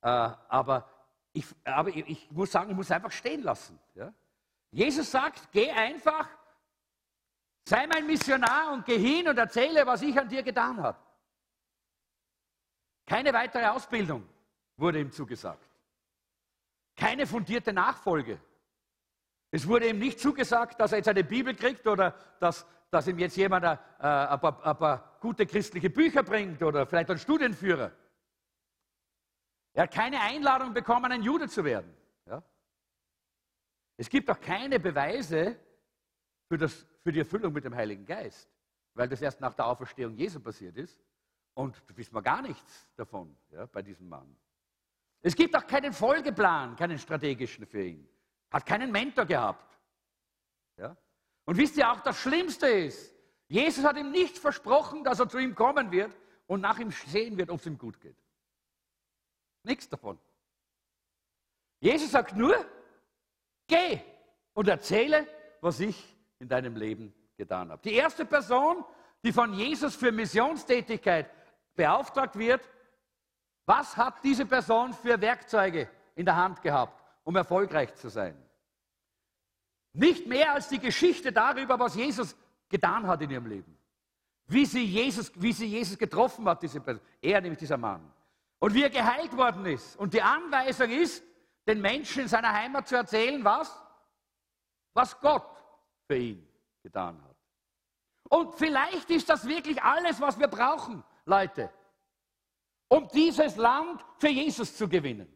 [0.00, 0.88] Äh, aber
[1.34, 3.78] ich, aber ich, ich, muss sagen, ich muss einfach stehen lassen.
[3.94, 4.14] Ja?
[4.70, 6.28] Jesus sagt, geh einfach,
[7.64, 10.98] sei mein Missionar und geh hin und erzähle, was ich an dir getan habe.
[13.06, 14.26] Keine weitere Ausbildung
[14.76, 15.68] wurde ihm zugesagt.
[16.96, 18.40] Keine fundierte Nachfolge.
[19.50, 23.18] Es wurde ihm nicht zugesagt, dass er jetzt eine Bibel kriegt oder dass, dass ihm
[23.18, 27.18] jetzt jemand ein, äh, ein, paar, ein paar gute christliche Bücher bringt oder vielleicht einen
[27.18, 27.92] Studienführer.
[29.74, 31.94] Er hat keine Einladung bekommen, ein Jude zu werden.
[32.26, 32.42] Ja?
[33.96, 35.58] Es gibt auch keine Beweise
[36.48, 38.48] für, das, für die Erfüllung mit dem Heiligen Geist,
[38.94, 40.98] weil das erst nach der Auferstehung Jesu passiert ist.
[41.54, 44.36] Und da wissen wir gar nichts davon ja, bei diesem Mann.
[45.22, 48.08] Es gibt auch keinen Folgeplan, keinen strategischen für ihn.
[48.50, 49.78] Hat keinen Mentor gehabt.
[50.76, 50.96] Ja?
[51.44, 53.14] Und wisst ihr auch, das Schlimmste ist,
[53.48, 56.14] Jesus hat ihm nicht versprochen, dass er zu ihm kommen wird
[56.46, 58.16] und nach ihm sehen wird, ob es ihm gut geht.
[59.62, 60.18] Nichts davon.
[61.80, 62.54] Jesus sagt nur,
[63.66, 64.00] geh
[64.52, 65.26] und erzähle,
[65.60, 66.13] was ich
[66.44, 67.80] in deinem Leben getan habe.
[67.82, 68.84] Die erste Person,
[69.24, 71.30] die von Jesus für Missionstätigkeit
[71.74, 72.60] beauftragt wird,
[73.66, 78.36] was hat diese Person für Werkzeuge in der Hand gehabt, um erfolgreich zu sein?
[79.94, 82.36] Nicht mehr als die Geschichte darüber, was Jesus
[82.68, 83.78] getan hat in ihrem Leben.
[84.46, 87.02] Wie sie Jesus, wie sie Jesus getroffen hat, diese Person.
[87.22, 88.12] Er, nämlich dieser Mann.
[88.58, 89.96] Und wie er geheilt worden ist.
[89.96, 91.24] Und die Anweisung ist,
[91.66, 93.80] den Menschen in seiner Heimat zu erzählen, was?
[94.92, 95.53] Was Gott
[96.06, 96.48] für ihn
[96.82, 97.36] getan hat.
[98.30, 101.70] Und vielleicht ist das wirklich alles, was wir brauchen, Leute,
[102.88, 105.28] um dieses Land für Jesus zu gewinnen.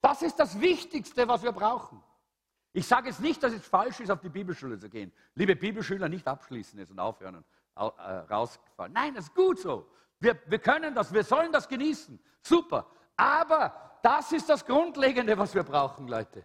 [0.00, 2.02] Das ist das Wichtigste, was wir brauchen.
[2.72, 5.12] Ich sage jetzt nicht, dass es falsch ist, auf die Bibelschule zu gehen.
[5.34, 7.44] Liebe Bibelschüler, nicht abschließen jetzt und aufhören und
[7.76, 8.92] äh, rausfallen.
[8.92, 9.90] Nein, das ist gut so.
[10.20, 12.20] Wir, wir können das, wir sollen das genießen.
[12.42, 12.86] Super.
[13.16, 16.44] Aber das ist das Grundlegende, was wir brauchen, Leute.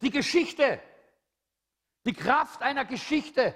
[0.00, 0.80] Die Geschichte.
[2.08, 3.54] Die Kraft einer Geschichte.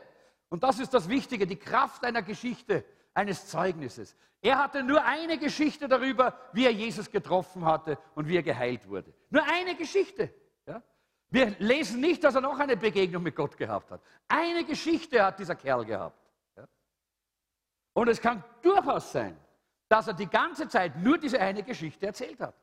[0.50, 2.84] Und das ist das Wichtige, die Kraft einer Geschichte,
[3.14, 4.14] eines Zeugnisses.
[4.42, 8.86] Er hatte nur eine Geschichte darüber, wie er Jesus getroffen hatte und wie er geheilt
[8.86, 9.14] wurde.
[9.30, 10.34] Nur eine Geschichte.
[10.66, 10.82] Ja?
[11.30, 14.02] Wir lesen nicht, dass er noch eine Begegnung mit Gott gehabt hat.
[14.28, 16.30] Eine Geschichte hat dieser Kerl gehabt.
[17.94, 19.34] Und es kann durchaus sein,
[19.88, 22.54] dass er die ganze Zeit nur diese eine Geschichte erzählt hat.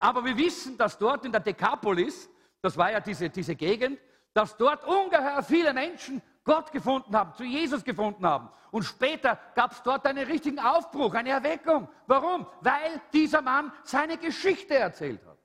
[0.00, 2.28] Aber wir wissen, dass dort in der Dekapolis,
[2.60, 4.00] das war ja diese, diese Gegend,
[4.34, 8.48] dass dort ungeheuer viele Menschen Gott gefunden haben, zu Jesus gefunden haben.
[8.70, 11.88] Und später gab es dort einen richtigen Aufbruch, eine Erweckung.
[12.06, 12.46] Warum?
[12.60, 15.38] Weil dieser Mann seine Geschichte erzählt hat.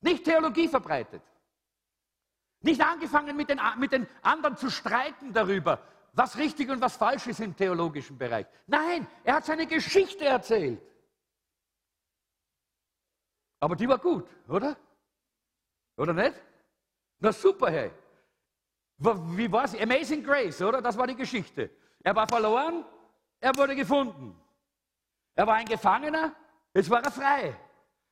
[0.00, 1.22] Nicht Theologie verbreitet.
[2.62, 5.80] Nicht angefangen mit den, mit den anderen zu streiten darüber,
[6.12, 8.46] was richtig und was falsch ist im theologischen Bereich.
[8.66, 10.82] Nein, er hat seine Geschichte erzählt.
[13.60, 14.76] Aber die war gut, oder?
[15.96, 16.34] Oder nicht?
[17.20, 17.90] Na super, hey.
[18.98, 19.78] Wie war es?
[19.78, 20.82] Amazing Grace, oder?
[20.82, 21.70] Das war die Geschichte.
[22.02, 22.84] Er war verloren,
[23.40, 24.38] er wurde gefunden.
[25.34, 26.34] Er war ein Gefangener,
[26.74, 27.56] jetzt war er frei.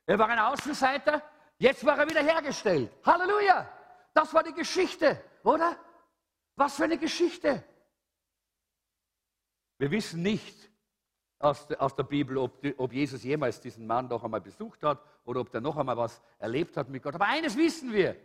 [0.07, 1.23] Er war ein Außenseiter,
[1.59, 2.91] jetzt war er wiederhergestellt.
[3.05, 3.69] Halleluja!
[4.15, 5.77] Das war die Geschichte, oder?
[6.57, 7.63] Was für eine Geschichte.
[9.79, 10.57] Wir wissen nicht
[11.39, 15.41] aus, aus der Bibel, ob, ob, Jesus jemals diesen Mann noch einmal besucht hat oder
[15.41, 17.15] ob er noch einmal was erlebt hat mit Gott.
[17.15, 18.17] Aber eines wissen wir,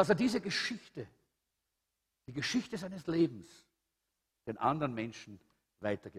[0.00, 1.06] dass er diese Geschichte,
[2.26, 3.46] die Geschichte seines Lebens,
[4.46, 5.38] den anderen Menschen
[5.80, 6.10] weiter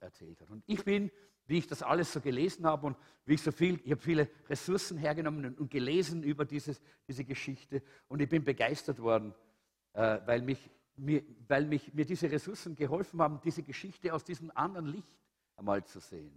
[0.00, 0.50] erzählt hat.
[0.50, 1.12] Und ich bin,
[1.46, 4.28] wie ich das alles so gelesen habe und wie ich so viel, ich habe viele
[4.48, 9.32] Ressourcen hergenommen und gelesen über dieses, diese Geschichte und ich bin begeistert worden,
[9.92, 14.50] äh, weil mich mir, weil mich, mir diese Ressourcen geholfen haben, diese Geschichte aus diesem
[14.56, 15.20] anderen Licht
[15.54, 16.36] einmal zu sehen.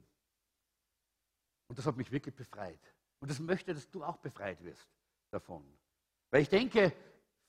[1.65, 2.93] Und das hat mich wirklich befreit.
[3.19, 4.87] Und das möchte, dass du auch befreit wirst
[5.31, 5.65] davon.
[6.33, 6.91] Weil ich denke,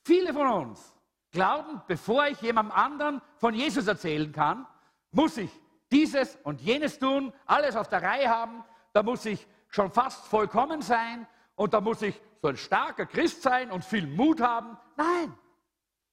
[0.04, 0.94] viele von uns
[1.30, 4.66] glauben, bevor ich jemandem anderen von Jesus erzählen kann,
[5.10, 5.50] muss ich
[5.90, 8.62] dieses und jenes tun, alles auf der Reihe haben,
[8.92, 13.40] da muss ich schon fast vollkommen sein und da muss ich so ein starker Christ
[13.40, 14.76] sein und viel Mut haben.
[14.98, 15.34] Nein,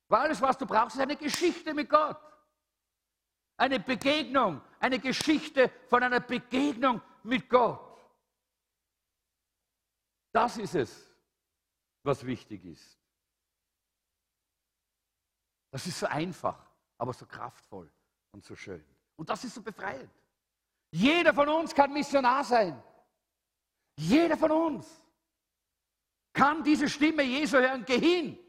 [0.07, 2.21] weil alles, was du brauchst, ist eine Geschichte mit Gott.
[3.57, 7.99] Eine Begegnung, eine Geschichte von einer Begegnung mit Gott.
[10.31, 11.10] Das ist es,
[12.03, 12.97] was wichtig ist.
[15.71, 16.57] Das ist so einfach,
[16.97, 17.89] aber so kraftvoll
[18.31, 18.83] und so schön.
[19.15, 20.11] Und das ist so befreiend.
[20.91, 22.81] Jeder von uns kann Missionar sein.
[23.97, 24.87] Jeder von uns
[26.33, 27.85] kann diese Stimme Jesu hören.
[27.85, 28.39] Geh hin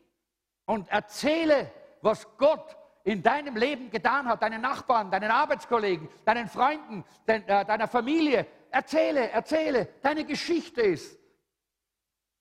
[0.67, 7.05] und erzähle, was Gott in deinem Leben getan hat, deinen Nachbarn, deinen Arbeitskollegen, deinen Freunden,
[7.27, 8.47] de, äh, deiner Familie.
[8.71, 9.87] erzähle, erzähle.
[10.01, 11.19] Deine Geschichte ist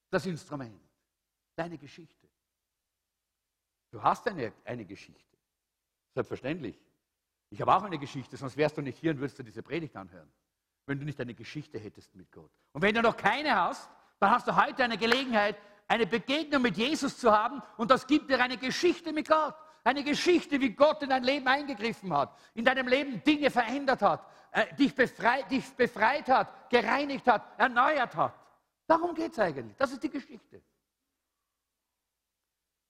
[0.10, 0.80] das Instrument.
[1.56, 2.28] Deine Geschichte.
[3.92, 5.38] Du hast eine, eine Geschichte.
[6.14, 6.80] Selbstverständlich.
[7.50, 9.96] Ich habe auch eine Geschichte, sonst wärst du nicht hier und würdest du diese Predigt
[9.98, 10.32] anhören,
[10.86, 12.50] wenn du nicht eine Geschichte hättest mit Gott.
[12.72, 13.90] Und wenn du noch keine hast,
[14.20, 18.30] dann hast du heute eine Gelegenheit, eine Begegnung mit Jesus zu haben und das gibt
[18.30, 19.56] dir eine Geschichte mit Gott.
[19.84, 24.26] Eine Geschichte, wie Gott in dein Leben eingegriffen hat, in deinem Leben Dinge verändert hat,
[24.52, 28.36] äh, dich, befreit, dich befreit hat, gereinigt hat, erneuert hat.
[28.86, 29.76] Darum geht es eigentlich.
[29.76, 30.62] Das ist die Geschichte.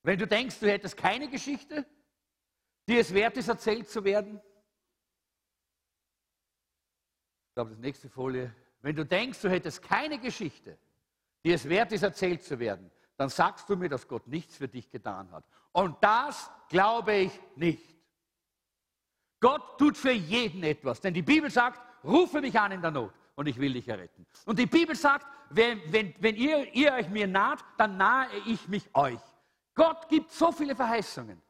[0.03, 1.85] Wenn du denkst, du hättest keine Geschichte,
[2.87, 4.41] die es wert ist, erzählt zu werden,
[7.49, 8.55] ich glaube, das nächste Folie.
[8.81, 10.77] Wenn du denkst, du hättest keine Geschichte,
[11.43, 14.69] die es wert ist, erzählt zu werden, dann sagst du mir, dass Gott nichts für
[14.69, 15.43] dich getan hat.
[15.73, 17.95] Und das glaube ich nicht.
[19.41, 23.13] Gott tut für jeden etwas, denn die Bibel sagt, rufe mich an in der Not
[23.35, 24.25] und ich will dich erretten.
[24.45, 28.67] Und die Bibel sagt, wenn, wenn, wenn ihr, ihr euch mir naht, dann nahe ich
[28.67, 29.19] mich euch.
[29.81, 31.41] Gott gibt so viele Verheißungen.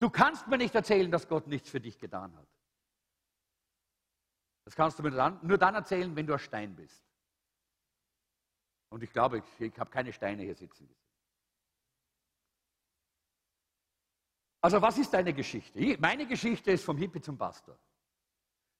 [0.00, 2.48] Du kannst mir nicht erzählen, dass Gott nichts für dich getan hat.
[4.64, 7.04] Das kannst du mir dann, nur dann erzählen, wenn du ein Stein bist.
[8.88, 10.92] Und ich glaube, ich, ich habe keine Steine hier sitzen.
[14.60, 15.78] Also was ist deine Geschichte?
[15.78, 17.78] Ich, meine Geschichte ist vom Hippie zum Pastor.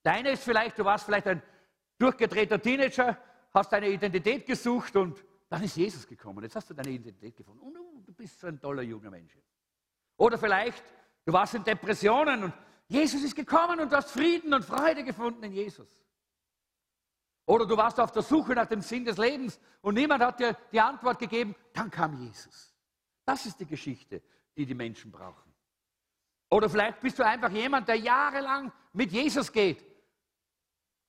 [0.03, 1.41] Deine ist vielleicht, du warst vielleicht ein
[1.99, 3.17] durchgedrehter Teenager,
[3.55, 6.43] hast deine Identität gesucht und dann ist Jesus gekommen.
[6.43, 7.77] Jetzt hast du deine Identität gefunden und
[8.09, 9.37] du bist so ein toller junger Mensch.
[10.17, 10.83] Oder vielleicht,
[11.27, 12.55] du warst in Depressionen und
[12.89, 16.07] Jesus ist gekommen und du hast Frieden und Freude gefunden in Jesus.
[17.45, 20.57] Oder du warst auf der Suche nach dem Sinn des Lebens und niemand hat dir
[20.73, 22.75] die Antwort gegeben, dann kam Jesus.
[23.27, 24.23] Das ist die Geschichte,
[24.57, 25.53] die die Menschen brauchen.
[26.51, 29.85] Oder vielleicht bist du einfach jemand, der jahrelang mit Jesus geht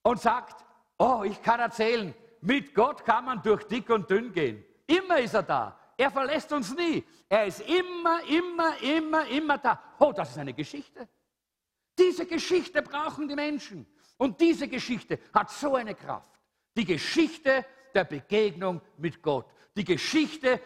[0.04, 0.66] und sagt,
[0.98, 4.66] oh, ich kann erzählen, mit Gott kann man durch dick und dünn gehen.
[4.86, 5.79] Immer ist er da.
[6.00, 7.04] Er verlässt uns nie.
[7.28, 9.84] Er ist immer, immer, immer, immer da.
[10.00, 11.10] Oh, das ist eine Geschichte.
[11.98, 13.86] Diese Geschichte brauchen die Menschen.
[14.16, 16.40] Und diese Geschichte hat so eine Kraft.
[16.78, 19.52] Die Geschichte der Begegnung mit Gott.
[19.76, 20.62] Die Geschichte,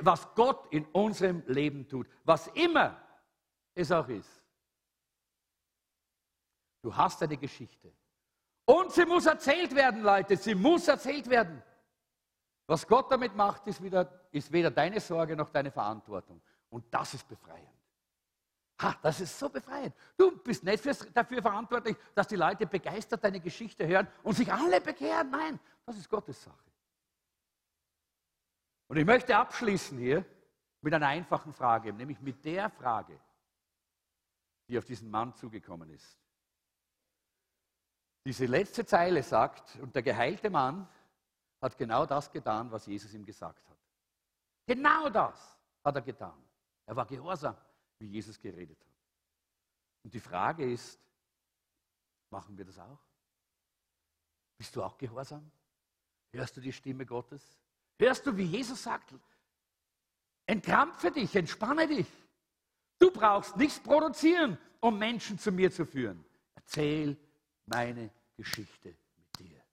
[0.00, 2.06] was Gott in unserem Leben tut.
[2.24, 2.98] Was immer
[3.74, 4.42] es auch ist.
[6.80, 7.92] Du hast eine Geschichte.
[8.64, 10.38] Und sie muss erzählt werden, Leute.
[10.38, 11.62] Sie muss erzählt werden.
[12.66, 16.40] Was Gott damit macht, ist, wieder, ist weder deine Sorge noch deine Verantwortung.
[16.70, 17.68] Und das ist befreiend.
[18.80, 19.94] Ha, das ist so befreiend.
[20.16, 20.84] Du bist nicht
[21.16, 25.30] dafür verantwortlich, dass die Leute begeistert deine Geschichte hören und sich alle bekehren.
[25.30, 26.70] Nein, das ist Gottes Sache.
[28.86, 30.24] Und ich möchte abschließen hier
[30.80, 33.18] mit einer einfachen Frage, nämlich mit der Frage,
[34.68, 36.18] die auf diesen Mann zugekommen ist.
[38.24, 40.88] Diese letzte Zeile sagt, und der geheilte Mann
[41.60, 43.77] hat genau das getan, was Jesus ihm gesagt hat.
[44.68, 46.38] Genau das hat er getan.
[46.84, 47.56] Er war gehorsam
[47.98, 48.94] wie Jesus geredet hat.
[50.04, 51.00] Und die Frage ist,
[52.28, 53.00] machen wir das auch?
[54.58, 55.50] Bist du auch gehorsam?
[56.32, 57.58] Hörst du die Stimme Gottes?
[57.98, 59.14] Hörst du, wie Jesus sagt,
[60.44, 62.06] entkrampfe dich, entspanne dich.
[62.98, 66.22] Du brauchst nichts produzieren, um Menschen zu mir zu führen.
[66.54, 67.16] Erzähl
[67.64, 69.64] meine Geschichte mit dir.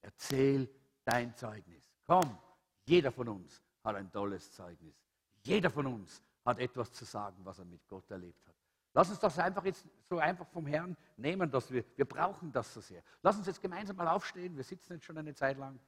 [0.00, 0.68] Erzähl
[1.04, 1.92] dein Zeugnis.
[2.06, 2.38] Komm,
[2.86, 4.94] jeder von uns hat ein tolles Zeugnis.
[5.42, 8.54] Jeder von uns hat etwas zu sagen, was er mit Gott erlebt hat.
[8.94, 12.72] Lass uns das einfach jetzt so einfach vom Herrn nehmen, dass wir, wir brauchen das
[12.72, 13.02] so sehr.
[13.22, 14.56] Lass uns jetzt gemeinsam mal aufstehen.
[14.56, 15.78] Wir sitzen jetzt schon eine Zeit lang.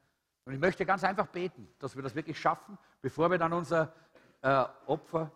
[0.45, 3.93] Und ich möchte ganz einfach beten, dass wir das wirklich schaffen, bevor wir dann unser
[4.43, 5.31] äh, Opfer,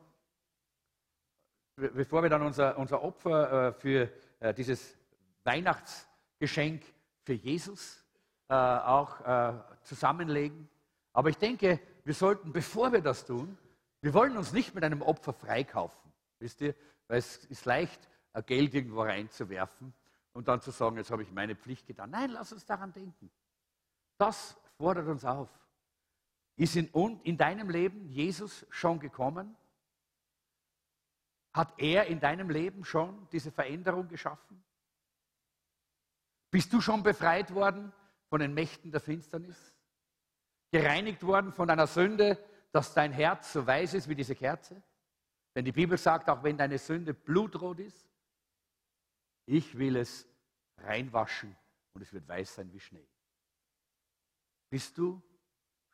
[1.76, 4.96] bevor wir dann unser, unser Opfer äh, für äh, dieses
[5.44, 6.82] Weihnachtsgeschenk
[7.22, 8.04] für Jesus
[8.48, 9.52] äh, auch äh,
[9.82, 10.68] zusammenlegen.
[11.12, 13.56] Aber ich denke, wir sollten, bevor wir das tun,
[14.00, 16.74] wir wollen uns nicht mit einem Opfer freikaufen, wisst ihr,
[17.08, 18.08] weil es ist leicht,
[18.46, 19.92] Geld irgendwo reinzuwerfen
[20.32, 22.10] und dann zu sagen, jetzt habe ich meine Pflicht getan.
[22.10, 23.30] Nein, lass uns daran denken.
[24.18, 25.48] Das fordert uns auf.
[26.56, 26.88] Ist in,
[27.24, 29.56] in deinem Leben Jesus schon gekommen?
[31.52, 34.62] Hat er in deinem Leben schon diese Veränderung geschaffen?
[36.50, 37.92] Bist du schon befreit worden
[38.28, 39.74] von den Mächten der Finsternis?
[40.70, 42.38] Gereinigt worden von deiner Sünde,
[42.72, 44.82] dass dein Herz so weiß ist wie diese Kerze?
[45.54, 48.08] Denn die Bibel sagt, auch wenn deine Sünde blutrot ist,
[49.46, 50.28] ich will es
[50.78, 51.56] reinwaschen
[51.92, 53.08] und es wird weiß sein wie Schnee.
[54.70, 55.20] Bist du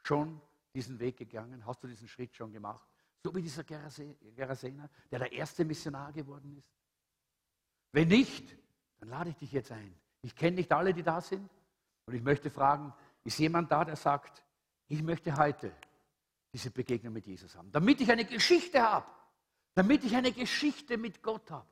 [0.02, 0.40] schon
[0.74, 1.64] diesen Weg gegangen?
[1.64, 2.86] Hast du diesen Schritt schon gemacht?
[3.24, 6.70] So wie dieser Gerasener, der der erste Missionar geworden ist?
[7.92, 8.54] Wenn nicht,
[8.98, 9.98] dann lade ich dich jetzt ein.
[10.20, 11.50] Ich kenne nicht alle, die da sind,
[12.06, 14.44] Und ich möchte fragen, ist jemand da, der sagt,
[14.88, 15.72] ich möchte heute
[16.52, 19.06] diese Begegnung mit Jesus haben, damit ich eine Geschichte habe,
[19.74, 21.68] damit ich eine Geschichte mit Gott habe,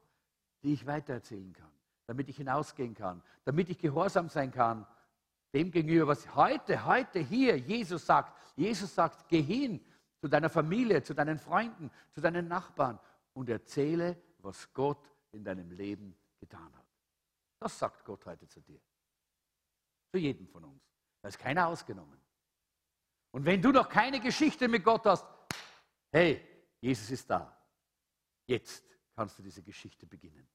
[0.62, 1.72] die ich weitererzählen kann,
[2.06, 4.86] damit ich hinausgehen kann, damit ich gehorsam sein kann
[5.54, 8.36] dem gegenüber, was heute, heute hier Jesus sagt.
[8.56, 9.80] Jesus sagt, geh hin
[10.20, 12.98] zu deiner Familie, zu deinen Freunden, zu deinen Nachbarn
[13.34, 16.86] und erzähle, was Gott in deinem Leben getan hat.
[17.60, 18.80] Das sagt Gott heute zu dir.
[20.10, 20.82] Zu jedem von uns.
[21.22, 22.20] Da ist keiner ausgenommen.
[23.34, 25.26] Und wenn du noch keine Geschichte mit Gott hast,
[26.12, 26.40] hey,
[26.80, 27.52] Jesus ist da.
[28.46, 28.84] Jetzt
[29.16, 30.46] kannst du diese Geschichte beginnen.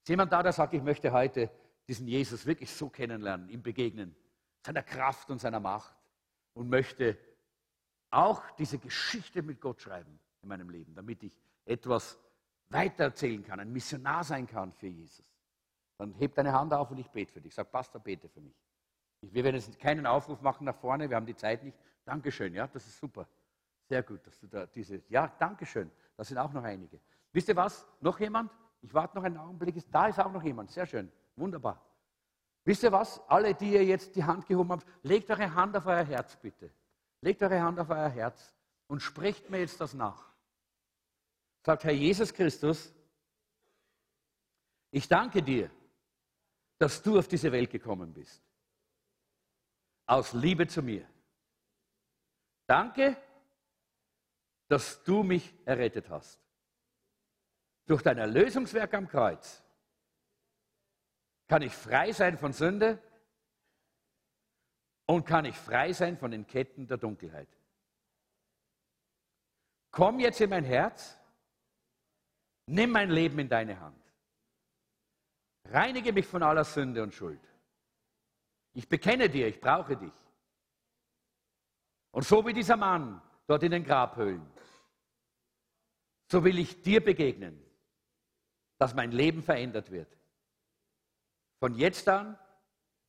[0.00, 1.50] Ist jemand da, der sagt, ich möchte heute
[1.88, 4.14] diesen Jesus wirklich so kennenlernen, ihm begegnen,
[4.64, 5.96] seiner Kraft und seiner Macht
[6.52, 7.18] und möchte
[8.08, 12.16] auch diese Geschichte mit Gott schreiben in meinem Leben, damit ich etwas
[12.68, 15.26] weitererzählen kann, ein Missionar sein kann für Jesus.
[15.98, 17.52] Dann heb deine Hand auf und ich bete für dich.
[17.52, 18.54] Sag, Pastor, bete für mich.
[19.32, 21.78] Wir werden jetzt keinen Aufruf machen nach vorne, wir haben die Zeit nicht.
[22.04, 23.26] Dankeschön, ja, das ist super.
[23.88, 25.90] Sehr gut, dass du da diese, ja, Dankeschön.
[26.16, 27.00] Da sind auch noch einige.
[27.32, 27.86] Wisst ihr was?
[28.00, 28.52] Noch jemand?
[28.80, 29.76] Ich warte noch einen Augenblick.
[29.90, 30.70] Da ist auch noch jemand.
[30.70, 31.10] Sehr schön.
[31.36, 31.80] Wunderbar.
[32.64, 33.20] Wisst ihr was?
[33.28, 36.70] Alle, die ihr jetzt die Hand gehoben habt, legt eure Hand auf euer Herz bitte.
[37.20, 38.54] Legt eure Hand auf euer Herz
[38.86, 40.32] und sprecht mir jetzt das nach.
[41.62, 42.92] Sagt Herr Jesus Christus,
[44.90, 45.70] ich danke dir,
[46.78, 48.43] dass du auf diese Welt gekommen bist.
[50.06, 51.06] Aus Liebe zu mir.
[52.66, 53.16] Danke,
[54.68, 56.40] dass du mich errettet hast.
[57.86, 59.62] Durch dein Erlösungswerk am Kreuz
[61.48, 62.98] kann ich frei sein von Sünde
[65.06, 67.48] und kann ich frei sein von den Ketten der Dunkelheit.
[69.90, 71.16] Komm jetzt in mein Herz,
[72.66, 74.02] nimm mein Leben in deine Hand.
[75.66, 77.40] Reinige mich von aller Sünde und Schuld.
[78.74, 80.12] Ich bekenne dir, ich brauche dich.
[82.10, 84.46] Und so wie dieser Mann dort in den Grabhöhlen,
[86.30, 87.60] so will ich dir begegnen,
[88.78, 90.16] dass mein Leben verändert wird.
[91.60, 92.38] Von jetzt an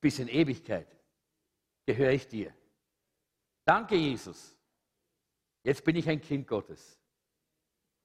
[0.00, 0.86] bis in Ewigkeit
[1.84, 2.54] gehöre ich dir.
[3.64, 4.56] Danke, Jesus.
[5.64, 6.98] Jetzt bin ich ein Kind Gottes.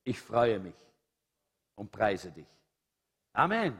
[0.03, 0.75] Ich freue mich
[1.75, 2.47] und preise dich.
[3.33, 3.79] Amen.